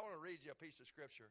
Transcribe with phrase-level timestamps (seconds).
[0.00, 1.28] I want to read you a piece of scripture,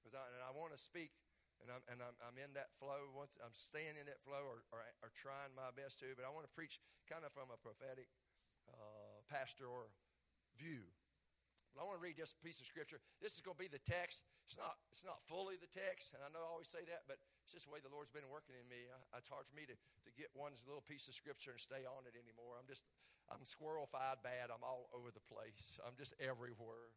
[0.00, 1.12] because I, and I want to speak,
[1.60, 3.12] and I'm and I'm, I'm in that flow.
[3.12, 6.16] Once I'm staying in that flow, or, or, or trying my best to.
[6.16, 8.08] But I want to preach kind of from a prophetic,
[8.72, 9.20] uh,
[10.56, 10.88] view.
[11.76, 13.04] But I want to read just a piece of scripture.
[13.20, 14.24] This is going to be the text.
[14.48, 17.20] It's not, it's not fully the text, and I know I always say that, but
[17.44, 18.88] it's just the way the Lord's been working in me.
[18.88, 21.84] I, it's hard for me to, to get one little piece of scripture and stay
[21.84, 22.56] on it anymore.
[22.56, 22.82] I'm just,
[23.28, 24.48] I'm squirrel-fied bad.
[24.48, 25.78] I'm all over the place.
[25.84, 26.90] I'm just everywhere.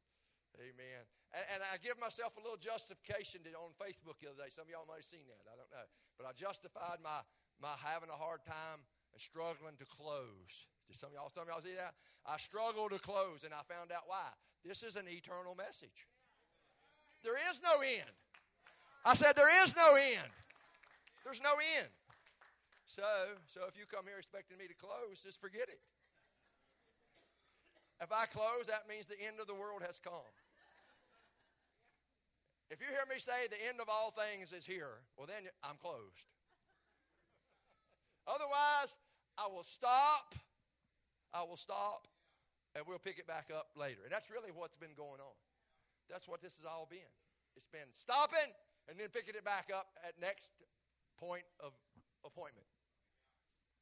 [0.61, 1.01] Amen.
[1.33, 4.53] And, and, I give myself a little justification to, on Facebook the other day.
[4.53, 5.41] Some of y'all might have seen that.
[5.49, 5.87] I don't know.
[6.13, 7.25] But I justified my,
[7.57, 10.69] my having a hard time and struggling to close.
[10.85, 11.97] Did some of y'all, some of y'all see that?
[12.21, 14.29] I struggled to close, and I found out why.
[14.61, 16.05] This is an eternal message.
[17.25, 18.13] There is no end.
[19.03, 20.31] I said, there is no end.
[21.25, 21.89] There's no end.
[22.85, 23.03] So,
[23.47, 25.79] so if you come here expecting me to close, just forget it.
[28.01, 30.27] If I close, that means the end of the world has come.
[32.73, 35.77] If you hear me say the end of all things is here, well, then I'm
[35.77, 36.25] closed.
[38.25, 38.97] Otherwise,
[39.37, 40.33] I will stop.
[41.37, 42.09] I will stop,
[42.73, 44.01] and we'll pick it back up later.
[44.01, 45.37] And that's really what's been going on.
[46.09, 47.13] That's what this has all been.
[47.53, 48.49] It's been stopping
[48.89, 50.49] and then picking it back up at next
[51.21, 51.77] point of
[52.25, 52.65] appointment.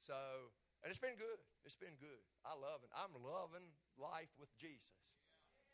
[0.04, 0.20] So,
[0.84, 1.40] and it's been good.
[1.64, 2.24] It's been good.
[2.44, 2.92] I love it.
[2.92, 5.01] I'm loving life with Jesus.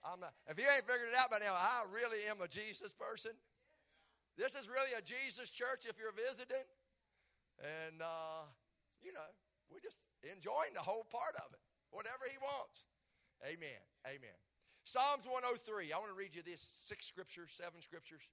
[0.06, 2.94] I'm not, if you ain't figured it out by now, I really am a Jesus
[2.94, 3.34] person.
[4.38, 6.66] This is really a Jesus church if you're visiting.
[7.58, 8.46] And, uh,
[9.02, 9.26] you know,
[9.74, 12.86] we're just enjoying the whole part of it, whatever He wants.
[13.42, 13.82] Amen.
[14.06, 14.38] Amen.
[14.86, 15.92] Psalms 103.
[15.92, 18.30] I want to read you this six scriptures, seven scriptures.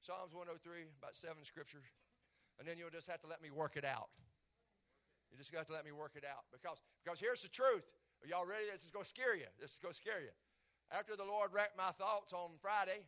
[0.00, 1.84] Psalms 103, about seven scriptures.
[2.58, 4.08] And then you'll just have to let me work it out.
[5.30, 6.48] You just got to let me work it out.
[6.50, 7.84] Because, because here's the truth.
[8.22, 8.66] Are y'all ready?
[8.72, 9.46] This is going to scare you.
[9.60, 10.32] This is going to scare you.
[10.90, 13.04] After the Lord wrecked my thoughts on Friday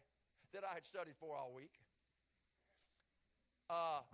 [0.52, 1.72] that I had studied for all week,
[3.70, 4.04] uh,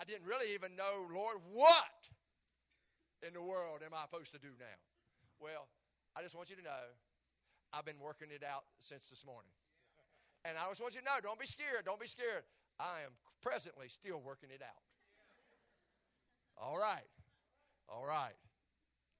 [0.00, 2.08] I didn't really even know, Lord, what
[3.26, 4.78] in the world am I supposed to do now?
[5.38, 5.68] Well,
[6.16, 6.84] I just want you to know
[7.72, 9.52] I've been working it out since this morning.
[10.44, 11.84] And I just want you to know don't be scared.
[11.84, 12.42] Don't be scared.
[12.80, 14.82] I am presently still working it out.
[16.56, 17.10] All right.
[17.88, 18.38] All right.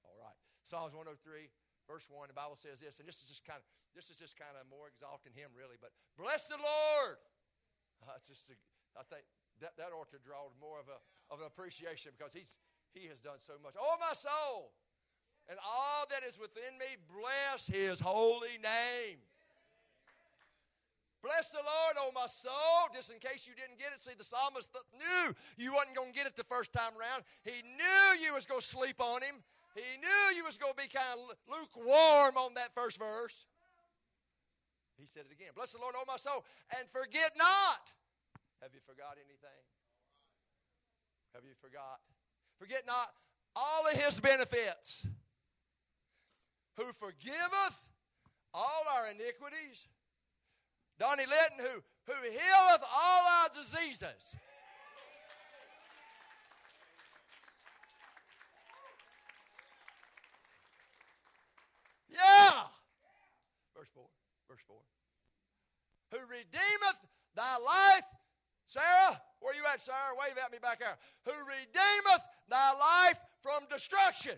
[0.03, 0.37] All right.
[0.63, 1.49] Psalms 103,
[1.87, 4.33] verse 1, the Bible says this, and this is just kind of this is just
[4.33, 7.21] kind of more exalting him really, but bless the Lord.
[8.01, 8.57] Uh, just a,
[8.97, 9.23] I think
[9.61, 10.97] that, that ought to draw more of, a,
[11.29, 12.57] of an appreciation because he's,
[12.91, 13.77] he has done so much.
[13.77, 14.73] Oh, my soul,
[15.49, 19.21] and all that is within me, bless his holy name.
[21.21, 22.91] Bless the Lord, oh my soul.
[22.93, 26.17] Just in case you didn't get it, see, the psalmist knew you wasn't going to
[26.17, 27.23] get it the first time around.
[27.45, 29.39] He knew you was going to sleep on him.
[29.75, 33.45] He knew you was going to be kind of lukewarm on that first verse.
[34.99, 35.49] He said it again.
[35.55, 36.45] Bless the Lord, oh my soul,
[36.77, 37.81] and forget not.
[38.61, 39.63] Have you forgot anything?
[41.33, 41.99] Have you forgot?
[42.59, 43.09] Forget not
[43.55, 45.05] all of his benefits
[46.77, 47.77] who forgiveth
[48.53, 49.87] all our iniquities.
[50.99, 51.81] Donnie Linton, who,
[52.13, 54.35] who healeth all our diseases.
[62.13, 62.69] Yeah.
[63.75, 64.03] Verse 4.
[64.49, 64.77] Verse 4.
[66.11, 66.99] Who redeemeth
[67.35, 68.05] thy life.
[68.67, 70.15] Sarah, where you at, Sarah?
[70.19, 70.97] Wave at me back there.
[71.25, 74.37] Who redeemeth thy life from destruction.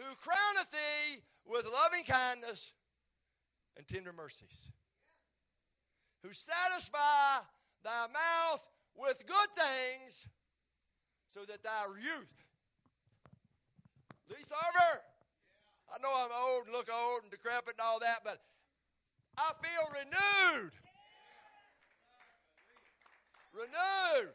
[0.00, 2.72] who crowneth thee with loving kindness
[3.76, 4.70] and tender mercies,
[6.22, 7.44] who satisfy
[7.84, 8.64] thy mouth
[8.96, 10.26] with good things,
[11.28, 12.39] so that thy youth.
[14.30, 15.02] Lee Sarver,
[15.90, 18.38] I know I'm old and look old and decrepit and all that, but
[19.34, 20.70] I feel renewed.
[23.50, 24.30] Renewed.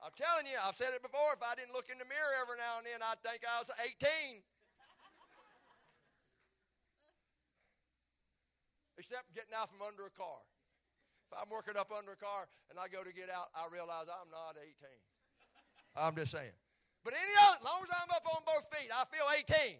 [0.00, 1.36] I'm telling you, I've said it before.
[1.36, 3.68] If I didn't look in the mirror every now and then, I'd think I was
[3.84, 4.40] 18.
[8.96, 10.40] Except getting out from under a car.
[11.28, 14.08] If I'm working up under a car and I go to get out, I realize
[14.08, 14.72] I'm not 18.
[15.92, 16.56] I'm just saying.
[17.06, 19.78] But any other, as long as I'm up on both feet, I feel 18.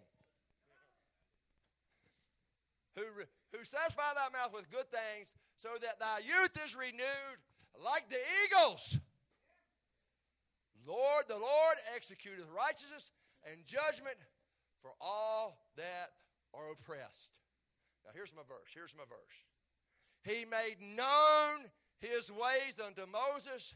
[2.95, 3.03] Who,
[3.51, 7.39] who satisfy thy mouth with good things, so that thy youth is renewed
[7.83, 8.97] like the eagles.
[10.87, 13.11] Lord, the Lord executeth righteousness
[13.43, 14.15] and judgment
[14.81, 16.15] for all that
[16.53, 17.35] are oppressed.
[18.05, 18.71] Now here's my verse.
[18.73, 19.35] Here's my verse.
[20.23, 21.67] He made known
[21.99, 23.75] his ways unto Moses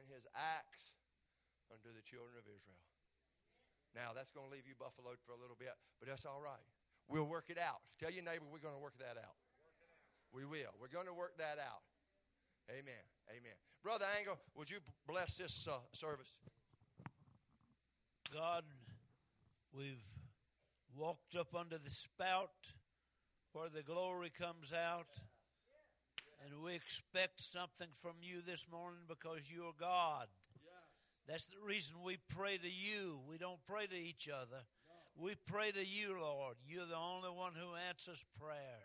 [0.00, 0.95] and his acts
[1.72, 2.84] unto the children of Israel.
[3.94, 6.62] Now, that's going to leave you buffaloed for a little bit, but that's all right.
[7.08, 7.80] We'll work it out.
[7.96, 9.38] Tell your neighbor we're going to work that out.
[10.34, 10.74] We will.
[10.76, 11.86] We're going to work that out.
[12.68, 13.04] Amen.
[13.30, 13.56] Amen.
[13.82, 16.34] Brother Angle, would you bless this uh, service?
[18.34, 18.64] God,
[19.72, 20.02] we've
[20.96, 22.50] walked up under the spout
[23.52, 25.08] where the glory comes out.
[26.44, 30.26] And we expect something from you this morning because you're God.
[31.28, 33.18] That's the reason we pray to you.
[33.28, 34.62] We don't pray to each other.
[35.16, 36.56] We pray to you, Lord.
[36.68, 38.84] You're the only one who answers prayer.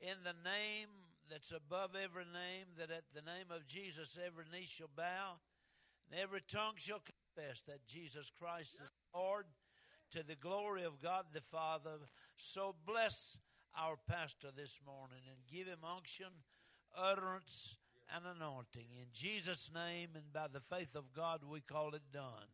[0.00, 0.88] In the name
[1.30, 5.36] that's above every name, that at the name of Jesus every knee shall bow
[6.10, 9.46] and every tongue shall confess that Jesus Christ is Lord
[10.12, 11.98] to the glory of God the Father.
[12.36, 13.38] So bless
[13.78, 16.26] our pastor this morning and give him unction,
[16.96, 17.76] utterance,
[18.14, 18.86] and anointing.
[18.98, 22.48] In Jesus' name and by the faith of God, we call it done.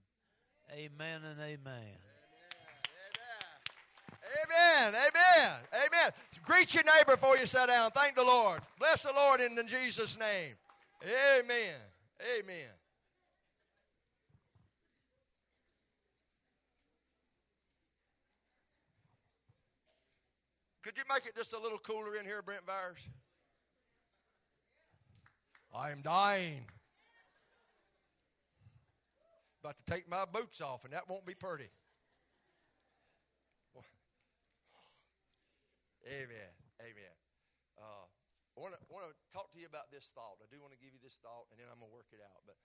[0.72, 1.98] Amen and amen.
[4.44, 4.94] Amen.
[4.94, 5.52] Amen.
[5.72, 6.12] Amen.
[6.44, 7.90] Greet your neighbor before you sit down.
[7.92, 8.60] Thank the Lord.
[8.78, 10.54] Bless the Lord in Jesus' name.
[11.02, 11.74] Amen.
[12.38, 12.68] Amen.
[20.82, 23.08] Could you make it just a little cooler in here, Brent Byers?
[25.76, 26.64] I am dying.
[29.60, 31.68] About to take my boots off, and that won't be pretty.
[36.08, 36.52] Amen.
[36.80, 37.14] Amen.
[37.76, 40.40] Uh, I want to talk to you about this thought.
[40.40, 42.24] I do want to give you this thought, and then I'm going to work it
[42.24, 42.40] out.
[42.48, 42.56] But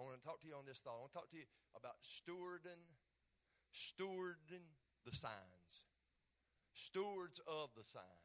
[0.00, 0.96] I want to talk to you on this thought.
[0.96, 1.44] I want to talk to you
[1.76, 2.80] about stewarding,
[3.68, 4.64] stewarding
[5.04, 5.84] the signs,
[6.72, 8.24] stewards of the sign,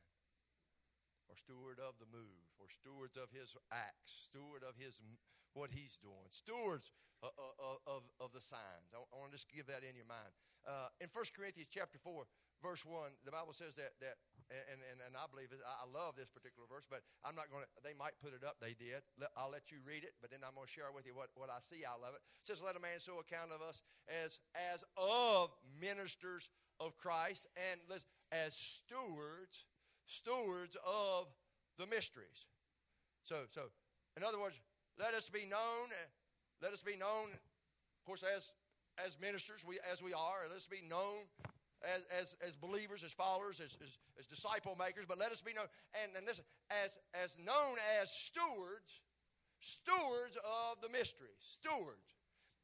[1.31, 4.99] or steward of the move, or stewards of His acts, steward of His
[5.55, 6.91] what He's doing, stewards
[7.23, 8.91] of, of, of, of the signs.
[8.91, 10.35] I, I want to just give that in your mind.
[10.67, 12.27] Uh, in 1 Corinthians chapter 4,
[12.59, 14.19] verse 1, the Bible says that, that
[14.51, 17.63] and, and, and I believe it, I love this particular verse, but I'm not going
[17.63, 18.59] to, they might put it up.
[18.59, 18.99] They did.
[19.39, 21.47] I'll let you read it, but then I'm going to share with you what, what
[21.47, 22.21] I see out of it.
[22.43, 23.79] It says, Let a man so account of us
[24.11, 26.51] as, as of ministers
[26.83, 27.79] of Christ and
[28.31, 29.70] as stewards,
[30.11, 31.27] stewards of
[31.77, 32.45] the mysteries.
[33.23, 33.71] So, so,
[34.17, 34.59] in other words,
[34.99, 36.09] let us be known, eh,
[36.61, 38.51] let us be known, of course, as
[38.99, 41.23] as ministers, we as we are, let us be known
[41.81, 45.53] as, as, as believers, as followers, as, as, as disciple makers, but let us be
[45.53, 45.65] known,
[45.97, 46.45] and, and listen,
[46.83, 49.01] as, as known as stewards,
[49.59, 52.13] stewards of the mystery, stewards.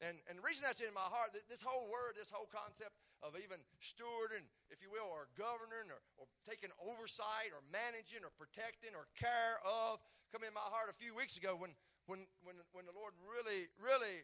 [0.01, 2.93] And, and the reason that's in my heart, this whole word, this whole concept
[3.25, 8.31] of even stewarding, if you will, or governing, or, or taking oversight, or managing, or
[8.37, 11.73] protecting, or care of, come in my heart a few weeks ago when,
[12.05, 14.21] when, when, when the Lord really, really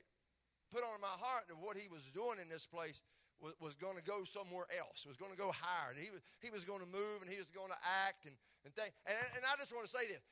[0.69, 3.01] put on my heart that what He was doing in this place
[3.43, 5.91] was, was going to go somewhere else, was going to go higher.
[5.91, 8.33] And he was, he was going to move and he was going to act and,
[8.63, 8.95] and think.
[9.03, 10.23] And, and I just want to say this.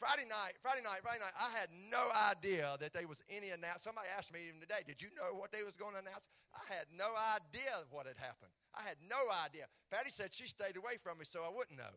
[0.00, 3.84] Friday night, Friday night, Friday night, I had no idea that there was any announcement.
[3.84, 6.24] Somebody asked me even today, did you know what they was going to announce?
[6.56, 8.48] I had no idea what had happened.
[8.72, 9.68] I had no idea.
[9.92, 11.92] Patty said she stayed away from me so I wouldn't know.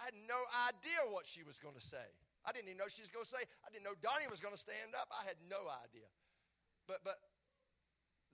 [0.00, 0.40] I had no
[0.72, 2.08] idea what she was going to say.
[2.48, 3.44] I didn't even know she was going to say.
[3.60, 5.12] I didn't know Donnie was going to stand up.
[5.12, 6.08] I had no idea.
[6.88, 7.20] But but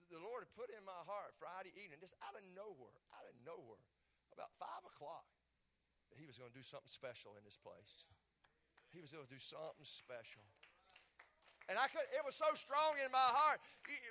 [0.07, 3.35] the Lord had put in my heart Friday evening, just out of nowhere, out of
[3.43, 3.83] nowhere,
[4.35, 5.27] about five o'clock,
[6.11, 8.11] that He was going to do something special in this place.
[8.91, 10.43] He was going to do something special.
[11.71, 13.63] And I could, it was so strong in my heart.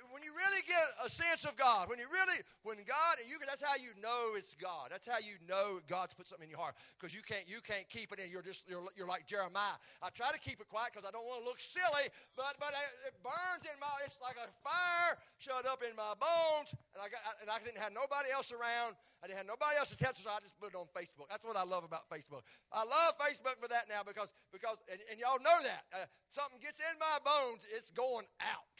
[0.09, 3.37] When you really get a sense of God, when you really, when God, and you
[3.37, 4.89] can, that's how you know it's God.
[4.89, 7.85] That's how you know God's put something in your heart because you can't, you can't
[7.85, 8.33] keep it in.
[8.33, 9.77] You're just, you're, you're like Jeremiah.
[10.01, 12.73] I try to keep it quiet because I don't want to look silly, but, but
[13.05, 17.13] it burns in my, it's like a fire shut up in my bones, and I
[17.13, 18.97] got, and I didn't have nobody else around.
[19.21, 21.29] I didn't have nobody else to tell, so I just put it on Facebook.
[21.29, 22.41] That's what I love about Facebook.
[22.73, 25.85] I love Facebook for that now because, because and, and y'all know that.
[25.93, 28.75] Uh, something gets in my bones, it's going out.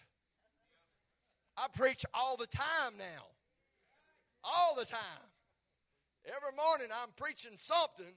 [1.58, 3.30] I preach all the time now.
[4.42, 5.30] All the time.
[6.26, 8.14] Every morning I'm preaching something.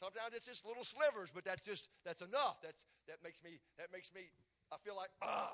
[0.00, 2.60] Sometimes it's just little slivers, but that's just that's enough.
[2.64, 4.32] That's that makes me that makes me
[4.72, 5.52] I feel like ah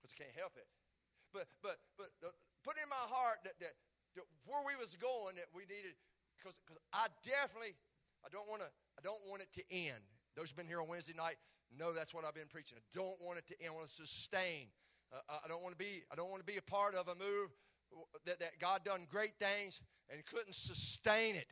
[0.00, 0.64] because I can't help it.
[1.32, 2.08] But but but
[2.64, 3.76] put in my heart that that
[4.46, 5.94] where we was going that we needed
[6.38, 6.56] because
[6.92, 7.76] I definitely
[8.24, 10.02] I don't want to I don't want it to end.
[10.36, 11.36] Those who've been here on Wednesday night
[11.70, 12.78] know that's what I've been preaching.
[12.78, 13.72] I don't want it to end.
[13.72, 14.66] I want to sustain.
[15.12, 17.14] Uh, I don't want to be I don't want to be a part of a
[17.14, 17.50] move
[18.26, 21.46] that, that God done great things and couldn't sustain it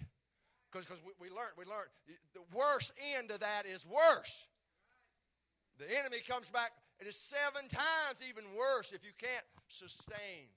[0.70, 1.90] because we, we learned we learned
[2.34, 4.48] the worst end of that is worse.
[5.78, 10.50] The enemy comes back and it's seven times even worse if you can't sustain.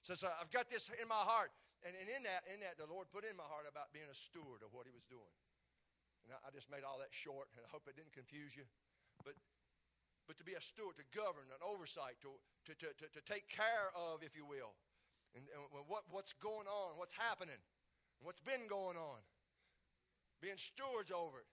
[0.00, 1.52] So, I've got this in my heart.
[1.80, 4.16] And, and in that, in that, the Lord put in my heart about being a
[4.16, 5.32] steward of what He was doing.
[6.28, 8.68] And I, I just made all that short, and I hope it didn't confuse you.
[9.24, 9.32] But,
[10.28, 12.36] but to be a steward, to govern, an oversight, to,
[12.68, 14.76] to, to, to, to take care of, if you will,
[15.32, 17.60] and, and what, what's going on, what's happening,
[18.20, 19.24] what's been going on.
[20.40, 21.48] Being stewards over it.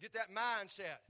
[0.00, 1.04] Get that mindset.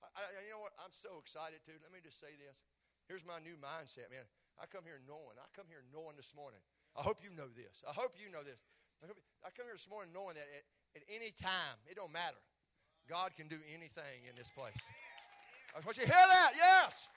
[0.00, 0.72] I, I, you know what?
[0.80, 1.76] I'm so excited, too.
[1.84, 2.56] Let me just say this.
[3.04, 4.24] Here's my new mindset, man.
[4.60, 5.40] I come here knowing.
[5.40, 6.60] I come here knowing this morning.
[6.92, 7.80] I hope you know this.
[7.88, 8.60] I hope you know this.
[9.00, 10.64] I, hope, I come here this morning knowing that at,
[11.00, 12.36] at any time, it don't matter.
[13.08, 14.76] God can do anything in this place.
[15.72, 16.52] I want you to hear that.
[16.52, 17.08] Yes.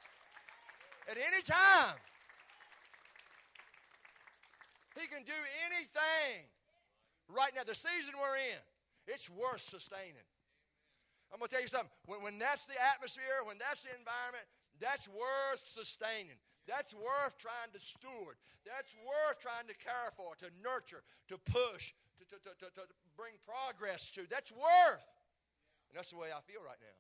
[1.11, 1.99] At any time,
[4.95, 5.35] He can do
[5.67, 6.47] anything.
[7.27, 8.61] Right now, the season we're in,
[9.07, 10.23] it's worth sustaining.
[11.33, 11.91] I'm going to tell you something.
[12.05, 14.47] When, when that's the atmosphere, when that's the environment,
[14.79, 16.39] that's worth sustaining.
[16.65, 18.39] That's worth trying to steward.
[18.63, 22.83] That's worth trying to care for, to nurture, to push, to, to, to, to,
[23.19, 24.25] bring progress to.
[24.31, 25.05] That's worth.
[25.91, 26.97] And that's the way I feel right now.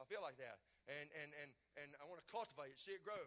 [0.00, 0.62] I feel like that.
[0.88, 3.20] And, and, and, and I want to cultivate it, see it grow.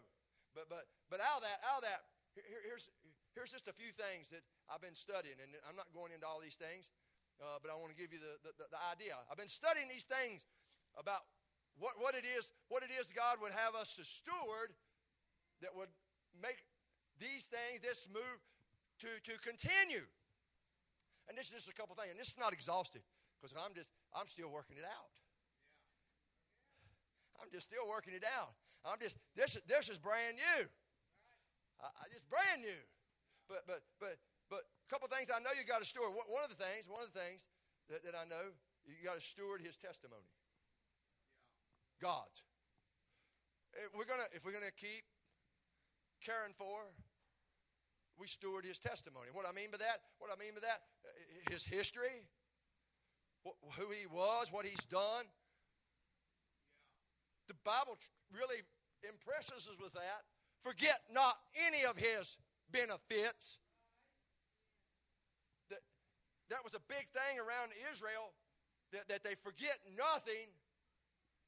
[0.57, 2.01] But, but, but out of that, out of that
[2.33, 2.89] here, here's,
[3.35, 4.41] here's just a few things that
[4.71, 5.37] I've been studying.
[5.37, 6.89] And I'm not going into all these things
[7.41, 9.17] uh, but I want to give you the, the, the, idea.
[9.25, 10.45] I've been studying these things
[10.93, 11.25] about
[11.81, 14.77] what, what, it is, what it is God would have us to steward
[15.61, 15.89] that would
[16.41, 16.65] make
[17.21, 18.39] these things, this move,
[19.01, 20.05] to, to continue.
[21.29, 22.13] And this is just a couple things.
[22.13, 23.05] And this is not exhaustive
[23.37, 25.13] because I'm just, I'm still working it out.
[27.41, 28.53] I'm just still working it out.
[28.85, 30.65] I'm just, this, this is brand new.
[31.81, 32.81] I, I just brand new.
[33.49, 36.13] But, but, but, but a couple things I know you got to steward.
[36.13, 37.49] One of the things, one of the things
[37.89, 38.53] that, that I know,
[38.85, 40.29] you got to steward his testimony.
[42.01, 42.41] God's.
[43.71, 45.05] If we're gonna if we're gonna keep
[46.23, 46.85] caring for,
[48.17, 49.27] we steward his testimony.
[49.33, 50.81] What I mean by that, what I mean by that,
[51.49, 52.23] his history,
[53.43, 55.25] who he was, what he's done.
[57.47, 57.97] The Bible
[58.31, 58.61] really
[59.03, 60.21] impresses us with that.
[60.63, 61.37] Forget not
[61.67, 62.37] any of his
[62.71, 63.57] benefits
[66.51, 68.35] that was a big thing around Israel
[68.91, 70.51] that, that they forget nothing,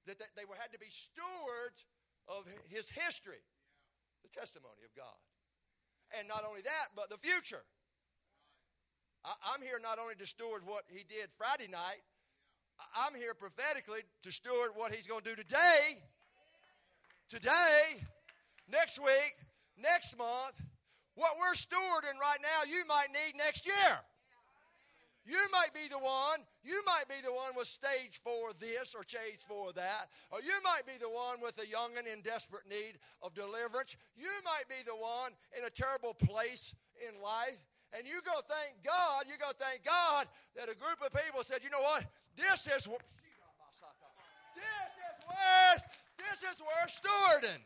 [0.07, 1.83] that, that they had to be stewards
[2.31, 3.43] of his history,
[4.23, 5.19] the testimony of God.
[6.17, 7.63] And not only that, but the future.
[9.25, 12.01] I, I'm here not only to steward what he did Friday night,
[12.95, 16.01] I'm here prophetically to steward what he's going to do today,
[17.29, 18.01] today,
[18.69, 19.35] next week,
[19.77, 20.61] next month.
[21.15, 23.99] What we're stewarding right now, you might need next year.
[25.25, 29.07] You might be the one, you might be the one with stage four this or
[29.07, 32.99] stage four that, or you might be the one with a youngin' in desperate need
[33.21, 33.95] of deliverance.
[34.17, 37.59] You might be the one in a terrible place in life.
[37.95, 40.27] And you go thank God, you go thank God
[40.57, 42.03] that a group of people said, you know what?
[42.35, 42.99] This is what
[44.55, 45.83] this is worth,
[46.17, 47.63] this is worth stewarding.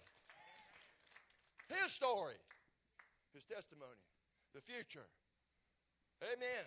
[1.68, 2.40] His story,
[3.34, 4.04] his testimony,
[4.54, 5.08] the future.
[6.22, 6.66] Amen.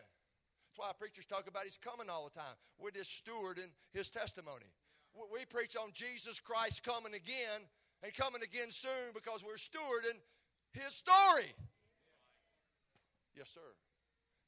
[0.81, 2.57] Why preachers talk about He's coming all the time.
[2.81, 4.65] We're just stewarding His testimony.
[5.13, 7.61] We preach on Jesus Christ coming again
[8.03, 10.17] and coming again soon because we're stewarding
[10.73, 11.53] His story.
[13.37, 13.69] Yes, sir.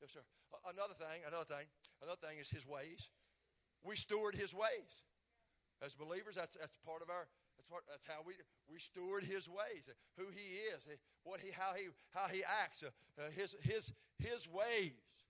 [0.01, 0.25] Yes, sir.
[0.73, 1.69] Another thing, another thing,
[2.01, 3.13] another thing is His ways.
[3.85, 5.05] We steward His ways.
[5.85, 8.33] As believers, that's, that's part of our that's, part, that's how we,
[8.73, 9.85] we steward his ways,
[10.17, 10.87] who he is,
[11.25, 15.22] what he, how, he, how he acts, uh his, his, his ways.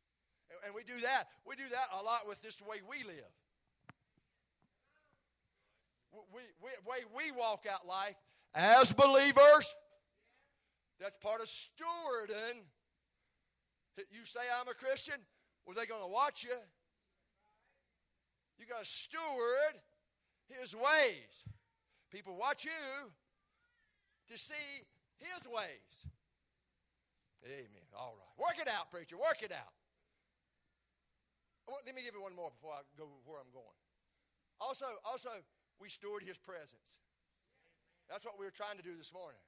[0.65, 1.25] And we do that.
[1.47, 3.33] We do that a lot with just the way we live.
[6.35, 8.17] We, we, way we walk out life
[8.55, 9.75] as believers.
[11.01, 12.61] That's part of stewarding.
[13.97, 15.17] You say I'm a Christian,
[15.67, 16.57] well, they're going to watch you.
[18.59, 19.75] You got to steward
[20.49, 21.45] His ways.
[22.11, 22.71] People watch you
[24.31, 24.85] to see
[25.19, 26.07] His ways.
[27.45, 27.89] Amen.
[27.99, 28.47] All right.
[28.47, 29.17] Work it out, preacher.
[29.17, 29.73] Work it out.
[31.69, 33.79] Oh, let me give you one more before I go where I'm going.
[34.61, 35.31] Also, also,
[35.81, 36.87] we steward His presence.
[38.09, 39.41] That's what we were trying to do this morning.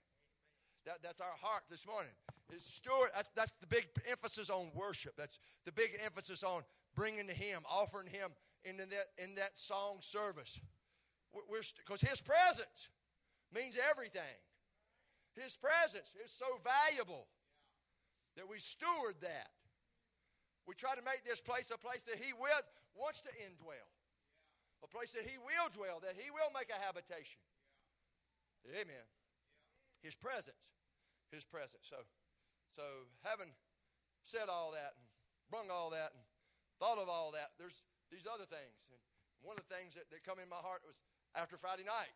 [0.86, 2.12] That, that's our heart this morning.
[2.54, 3.10] Is steward.
[3.14, 5.14] That's, that's the big emphasis on worship.
[5.16, 6.62] That's the big emphasis on
[6.94, 8.30] bringing to Him, offering Him
[8.64, 10.60] in that in that song service.
[11.78, 12.90] Because His presence
[13.54, 14.38] means everything.
[15.34, 17.26] His presence is so valuable
[18.36, 19.50] that we steward that.
[20.64, 22.64] We try to make this place a place that He will,
[22.96, 23.88] wants to indwell,
[24.80, 27.40] a place that He will dwell, that He will make a habitation.
[28.72, 29.04] Amen.
[30.00, 30.60] His presence.
[31.28, 31.84] His presence.
[31.84, 32.00] So,
[32.72, 32.84] so
[33.24, 33.52] having
[34.24, 35.04] said all that and
[35.52, 36.24] brung all that and
[36.80, 38.88] thought of all that, there's these other things.
[38.88, 39.00] And
[39.44, 41.04] one of the things that, that come in my heart was
[41.36, 42.12] after Friday night.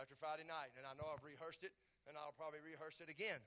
[0.00, 0.72] After Friday night.
[0.80, 1.76] And I know I've rehearsed it,
[2.08, 3.40] and I'll probably rehearse it again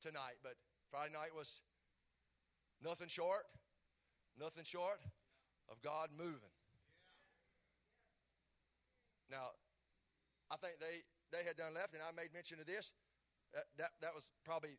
[0.00, 0.40] tonight.
[0.40, 0.56] But
[0.88, 1.60] Friday night was
[2.82, 3.44] nothing short,
[4.38, 5.00] nothing short
[5.70, 6.52] of God moving.
[9.30, 9.52] Now,
[10.50, 12.92] I think they, they had done left, and I made mention of this.
[13.52, 14.76] That, that, that was probably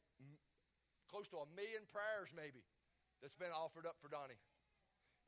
[1.10, 2.62] close to a million prayers, maybe,
[3.22, 4.38] that's been offered up for Donnie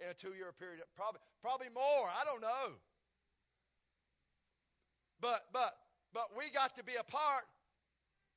[0.02, 0.82] in a two year period.
[0.96, 2.10] Probably, probably more.
[2.10, 2.78] I don't know.
[5.20, 5.78] But, but,
[6.14, 7.46] but we got to be a part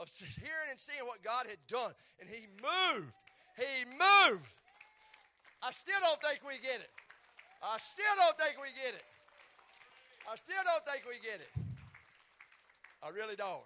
[0.00, 1.92] of hearing and seeing what God had done.
[2.20, 3.16] And He moved.
[3.54, 4.50] He moved.
[5.62, 6.92] I still don't think we get it.
[7.62, 9.06] I still don't think we get it.
[10.28, 11.52] I still don't think we get it.
[13.00, 13.64] I really don't.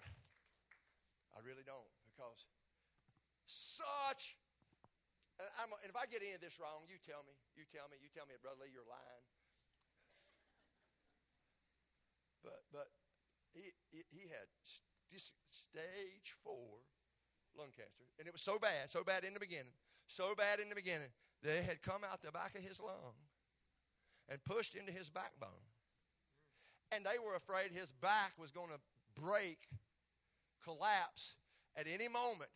[1.34, 2.46] I really don't because
[3.46, 4.34] such.
[5.38, 7.34] And, and, if I get any of this wrong, you tell me.
[7.54, 7.96] You tell me.
[8.02, 9.26] You tell me, Brother Lee, you're lying.
[12.42, 12.90] But but
[13.54, 14.50] he he, he had
[15.06, 16.82] stage four
[17.58, 19.74] lung cancer, and it was so bad, so bad in the beginning,
[20.06, 21.08] so bad in the beginning.
[21.42, 23.14] They had come out the back of his lung
[24.28, 25.66] and pushed into his backbone.
[26.90, 28.80] And they were afraid his back was going to
[29.20, 29.58] break,
[30.64, 31.34] collapse
[31.76, 32.50] at any moment.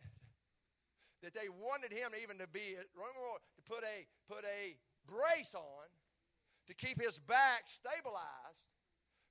[1.21, 4.75] That they wanted him even to be to put a put a
[5.07, 5.87] brace on
[6.67, 8.63] to keep his back stabilized,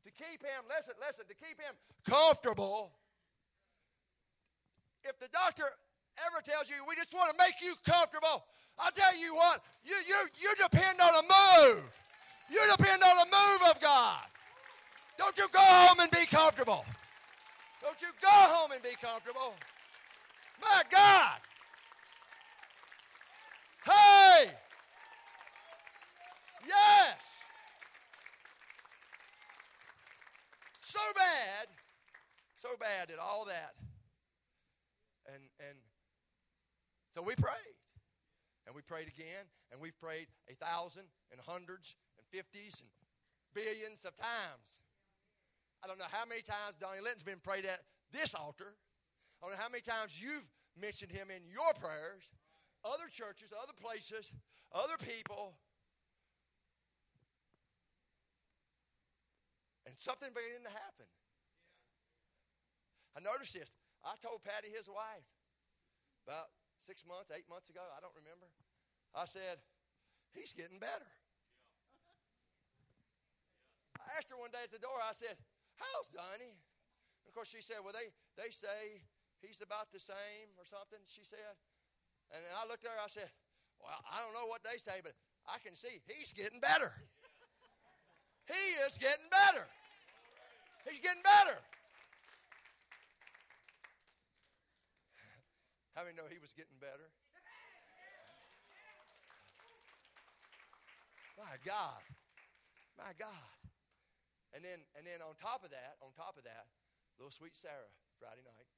[0.05, 1.75] to keep him, listen, listen, to keep him
[2.05, 2.93] comfortable.
[5.05, 5.65] If the doctor
[6.27, 8.45] ever tells you we just want to make you comfortable,
[8.79, 11.83] I'll tell you what, you you you depend on a move.
[12.51, 14.23] You depend on a move of God.
[15.19, 16.85] Don't you go home and be comfortable.
[17.83, 19.55] Don't you go home and be comfortable.
[20.61, 21.37] My God.
[23.85, 24.53] Hey.
[26.67, 27.17] Yes.
[30.81, 31.67] So bad.
[32.57, 33.75] So bad that all that.
[35.27, 35.79] And and
[37.15, 37.77] so we prayed.
[38.67, 42.89] And we prayed again, and we've prayed a thousand and hundreds and fifties and
[43.55, 44.79] billions of times.
[45.83, 47.81] I don't know how many times Donnie Linton's been prayed at
[48.13, 48.79] this altar.
[49.43, 50.47] I don't know how many times you've
[50.81, 52.31] mentioned him in your prayers,
[52.85, 54.31] other churches, other places,
[54.71, 55.59] other people.
[59.87, 61.11] And something began to happen.
[63.17, 63.75] I noticed this.
[64.03, 65.27] I told Patty, his wife,
[66.27, 66.51] about
[66.83, 68.51] six months, eight months ago, I don't remember.
[69.15, 69.63] I said,
[70.35, 71.07] he's getting better.
[74.03, 75.39] I asked her one day at the door, I said,
[75.79, 76.59] How's Donnie?
[77.27, 79.07] Of course, she said, Well, they, they say
[79.39, 81.55] he's about the same or something, she said.
[82.35, 83.31] And I looked at her, I said,
[83.79, 85.15] Well, I don't know what they say, but
[85.47, 86.91] I can see he's getting better.
[88.51, 89.67] he is getting better.
[90.83, 91.63] He's getting better.
[95.93, 97.13] How many know he was getting better?
[101.37, 102.01] My God.
[102.97, 103.53] My God.
[104.57, 106.69] And then, and then on top of that, on top of that,
[107.17, 107.89] little sweet Sarah
[108.21, 108.69] Friday night,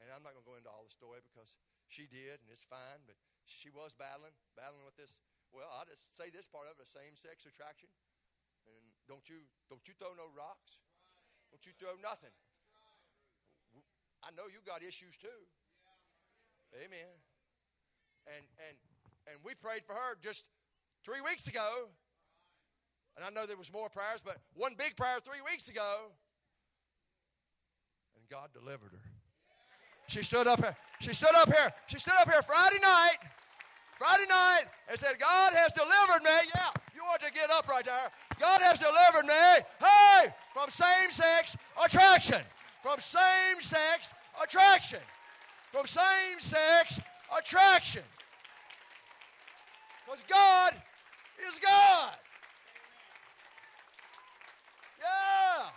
[0.00, 1.52] and I'm not going to go into all the story because
[1.88, 5.12] she did, and it's fine, but she was battling, battling with this.
[5.52, 7.88] Well, I'll just say this part of it: same-sex attraction.
[8.68, 10.80] And don't you, don't you throw no rocks.
[11.48, 12.32] Don't you throw nothing.
[14.20, 15.40] I know you got issues too.
[16.74, 17.14] Amen.
[18.26, 18.76] And and
[19.26, 20.44] and we prayed for her just
[21.04, 21.88] three weeks ago
[23.18, 26.06] and I know there was more prayers, but one big prayer three weeks ago,
[28.14, 29.02] and God delivered her.
[30.06, 30.76] She stood up here.
[31.00, 31.68] She stood up here.
[31.88, 33.18] She stood up here Friday night.
[33.98, 36.48] Friday night and said, God has delivered me.
[36.54, 38.08] Yeah, you ought to get up right there.
[38.38, 39.64] God has delivered me.
[39.80, 42.42] Hey, from same sex attraction.
[42.84, 45.00] From same sex attraction.
[45.70, 47.00] From same sex
[47.36, 48.02] attraction.
[50.04, 50.74] Because God
[51.46, 52.14] is God.
[55.00, 55.68] Yeah.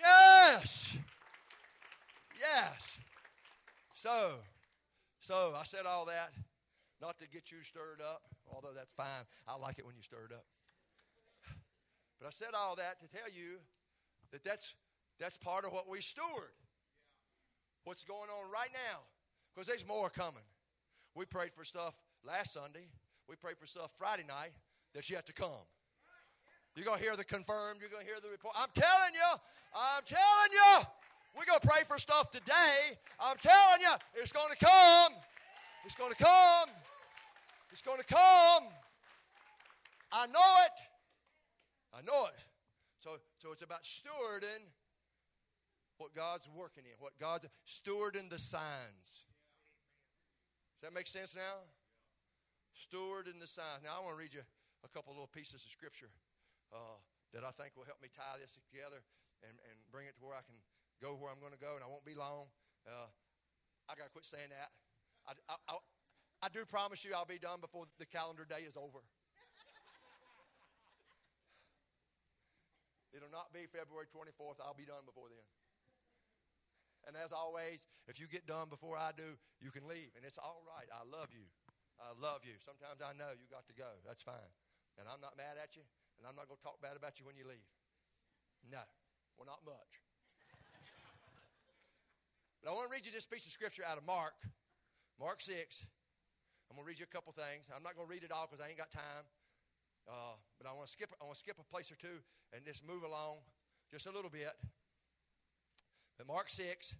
[0.00, 0.96] Yes.
[2.40, 2.80] Yes.
[3.94, 4.32] So,
[5.20, 6.32] so I said all that
[7.00, 9.06] not to get you stirred up, although that's fine.
[9.46, 10.44] I like it when you stir it up.
[12.22, 13.58] But I said all that to tell you
[14.30, 14.74] that that's
[15.18, 16.54] that's part of what we steward.
[17.82, 19.00] What's going on right now?
[19.52, 20.46] Because there's more coming.
[21.16, 22.86] We prayed for stuff last Sunday.
[23.28, 24.52] we prayed for stuff Friday night
[24.94, 25.66] that's yet to come.
[26.76, 27.80] You're going to hear the confirmed.
[27.80, 28.54] You're going to hear the report.
[28.56, 29.38] I'm telling you.
[29.74, 30.86] I'm telling you.
[31.36, 32.94] We're going to pray for stuff today.
[33.18, 35.12] I'm telling you, it's going to come.
[35.84, 36.68] It's going to come.
[37.72, 38.70] It's going to come.
[40.12, 40.91] I know it.
[41.92, 42.40] I know it.
[43.00, 44.64] So, so it's about stewarding
[45.98, 49.28] what God's working in, what God's stewarding the signs.
[50.80, 51.62] Does that make sense now?
[52.74, 53.84] Stewarding the signs.
[53.84, 54.42] Now, I want to read you
[54.82, 56.10] a couple little pieces of scripture
[56.72, 56.98] uh,
[57.34, 59.04] that I think will help me tie this together
[59.46, 60.56] and, and bring it to where I can
[61.02, 62.46] go where I'm going to go, and I won't be long.
[62.86, 63.10] Uh,
[63.90, 64.70] I got to quit saying that.
[65.26, 65.74] I, I, I,
[66.46, 69.02] I do promise you I'll be done before the calendar day is over.
[73.12, 74.60] It'll not be February 24th.
[74.64, 75.44] I'll be done before then.
[77.04, 80.14] And as always, if you get done before I do, you can leave.
[80.16, 80.88] And it's all right.
[80.88, 81.44] I love you.
[82.00, 82.56] I love you.
[82.62, 83.90] Sometimes I know you got to go.
[84.06, 84.52] That's fine.
[84.96, 85.84] And I'm not mad at you.
[86.18, 87.66] And I'm not going to talk bad about you when you leave.
[88.64, 88.82] No.
[89.34, 89.92] Well, not much.
[92.62, 94.38] but I want to read you this piece of scripture out of Mark,
[95.18, 95.52] Mark 6.
[96.70, 97.66] I'm going to read you a couple things.
[97.68, 99.26] I'm not going to read it all because I ain't got time.
[100.08, 101.10] Uh, but I want to skip.
[101.20, 103.38] I want to skip a place or two and just move along
[103.90, 104.52] just a little bit.
[106.18, 106.94] But Mark six,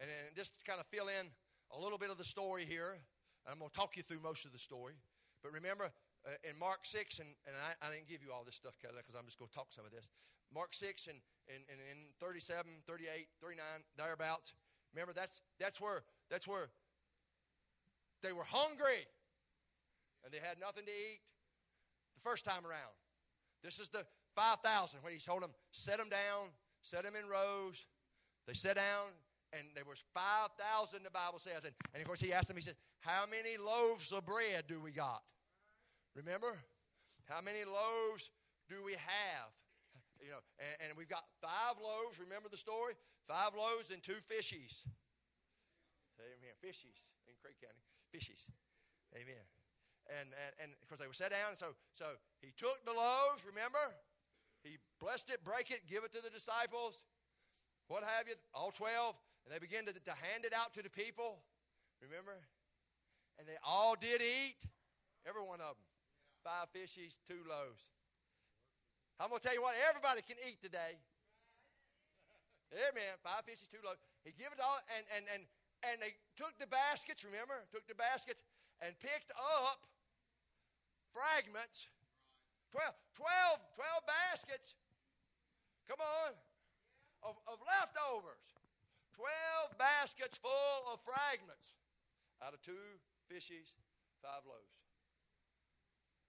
[0.00, 1.26] and, and just kind of fill in
[1.74, 2.98] a little bit of the story here.
[3.46, 4.94] I'm going to talk you through most of the story.
[5.42, 5.90] But remember,
[6.26, 8.98] uh, in Mark 6, and, and I, I, didn't give you all this stuff, Kelly,
[8.98, 10.08] because I'm just going to talk some of this.
[10.52, 11.16] Mark 6 and,
[11.48, 13.64] and, and in 37, 38, 39,
[13.96, 14.52] thereabouts.
[14.92, 16.68] Remember, that's, that's, where, that's where
[18.22, 19.06] they were hungry
[20.24, 21.20] and they had nothing to eat
[22.18, 22.94] the first time around.
[23.62, 24.04] This is the
[24.34, 26.50] 5,000 when he told them, set them down,
[26.82, 27.86] set them in rows.
[28.46, 29.10] They sat down,
[29.52, 31.64] and there was 5,000, the Bible says.
[31.64, 34.80] And, and of course, he asked them, he said, how many loaves of bread do
[34.80, 35.22] we got?
[36.14, 36.54] Remember?
[37.28, 38.30] How many loaves
[38.68, 39.50] do we have?
[40.18, 42.18] You know, and, and we've got five loaves.
[42.18, 42.98] Remember the story?
[43.28, 44.82] Five loaves and two fishies.
[46.18, 46.58] Amen.
[46.58, 46.98] Fishies
[47.30, 47.78] in Craig County.
[48.10, 48.42] Fishies.
[49.14, 49.46] Amen
[50.08, 51.56] and, and, and of course they were set down.
[51.56, 53.92] So, so he took the loaves, remember?
[54.64, 57.04] He blessed it, break it, give it to the disciples,
[57.86, 60.92] what have you, all 12, and they began to, to hand it out to the
[60.92, 61.40] people,
[62.04, 62.36] remember?
[63.38, 64.58] And they all did eat,
[65.24, 65.86] every one of them.
[66.44, 67.80] Five fishes, two loaves.
[69.18, 71.00] I'm going to tell you what, everybody can eat today.
[72.70, 73.16] Amen.
[73.24, 73.98] Five fishes, two loaves.
[74.22, 75.42] He gave it all, and, and, and,
[75.86, 77.64] and they took the baskets, remember?
[77.72, 78.44] Took the baskets
[78.84, 79.88] and picked up
[81.12, 81.88] fragments.
[82.72, 84.76] 12, 12, 12 baskets.
[85.88, 86.32] Come on.
[87.24, 88.44] Of, of leftovers.
[89.16, 91.74] 12 baskets full of fragments
[92.38, 92.78] out of two
[93.26, 93.74] fishes,
[94.22, 94.78] five loaves.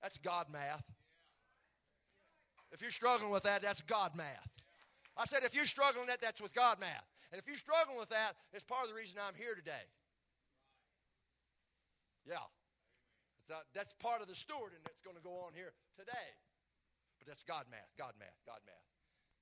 [0.02, 0.84] That's God math.
[2.72, 4.50] If you're struggling with that, that's God math.
[5.18, 7.06] I said, if you're struggling with that, that's with God math.
[7.32, 9.86] And if you're struggling with that, it's part of the reason I'm here today.
[12.26, 12.38] Yeah
[13.74, 16.30] that's part of the stewarding that's going to go on here today.
[17.18, 18.86] But that's God math, God math, God math.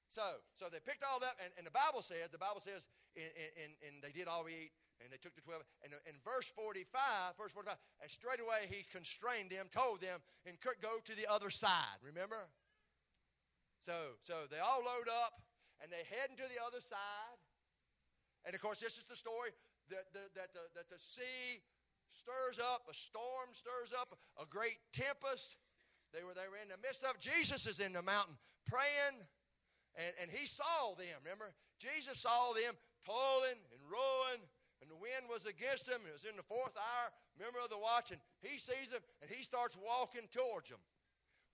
[0.10, 3.28] So, so they picked all that, and, and the Bible says, the Bible says, and,
[3.60, 5.62] in, in, they did all we eat, and they took the 12.
[5.84, 6.88] And uh, in verse 45,
[7.36, 12.00] verse 45, and straightway he constrained them, told them, and go to the other side.
[12.02, 12.48] Remember?
[13.84, 15.38] So, so they all load up,
[15.84, 17.38] and they head into the other side.
[18.48, 19.52] And of course, this is the story
[19.92, 21.62] that the, that the, that the sea
[22.10, 25.58] stirs up, a storm stirs up, a great tempest.
[26.14, 28.36] They were, they were in the midst of Jesus is in the mountain
[28.68, 29.16] praying,
[29.96, 31.16] and, and he saw them.
[31.24, 31.56] Remember?
[31.80, 32.76] Jesus saw them
[33.08, 34.44] pulling and rowing,
[34.84, 36.04] and the wind was against them.
[36.04, 37.06] It was in the fourth hour,
[37.40, 40.84] remember of the watch, and he sees them, and he starts walking towards them.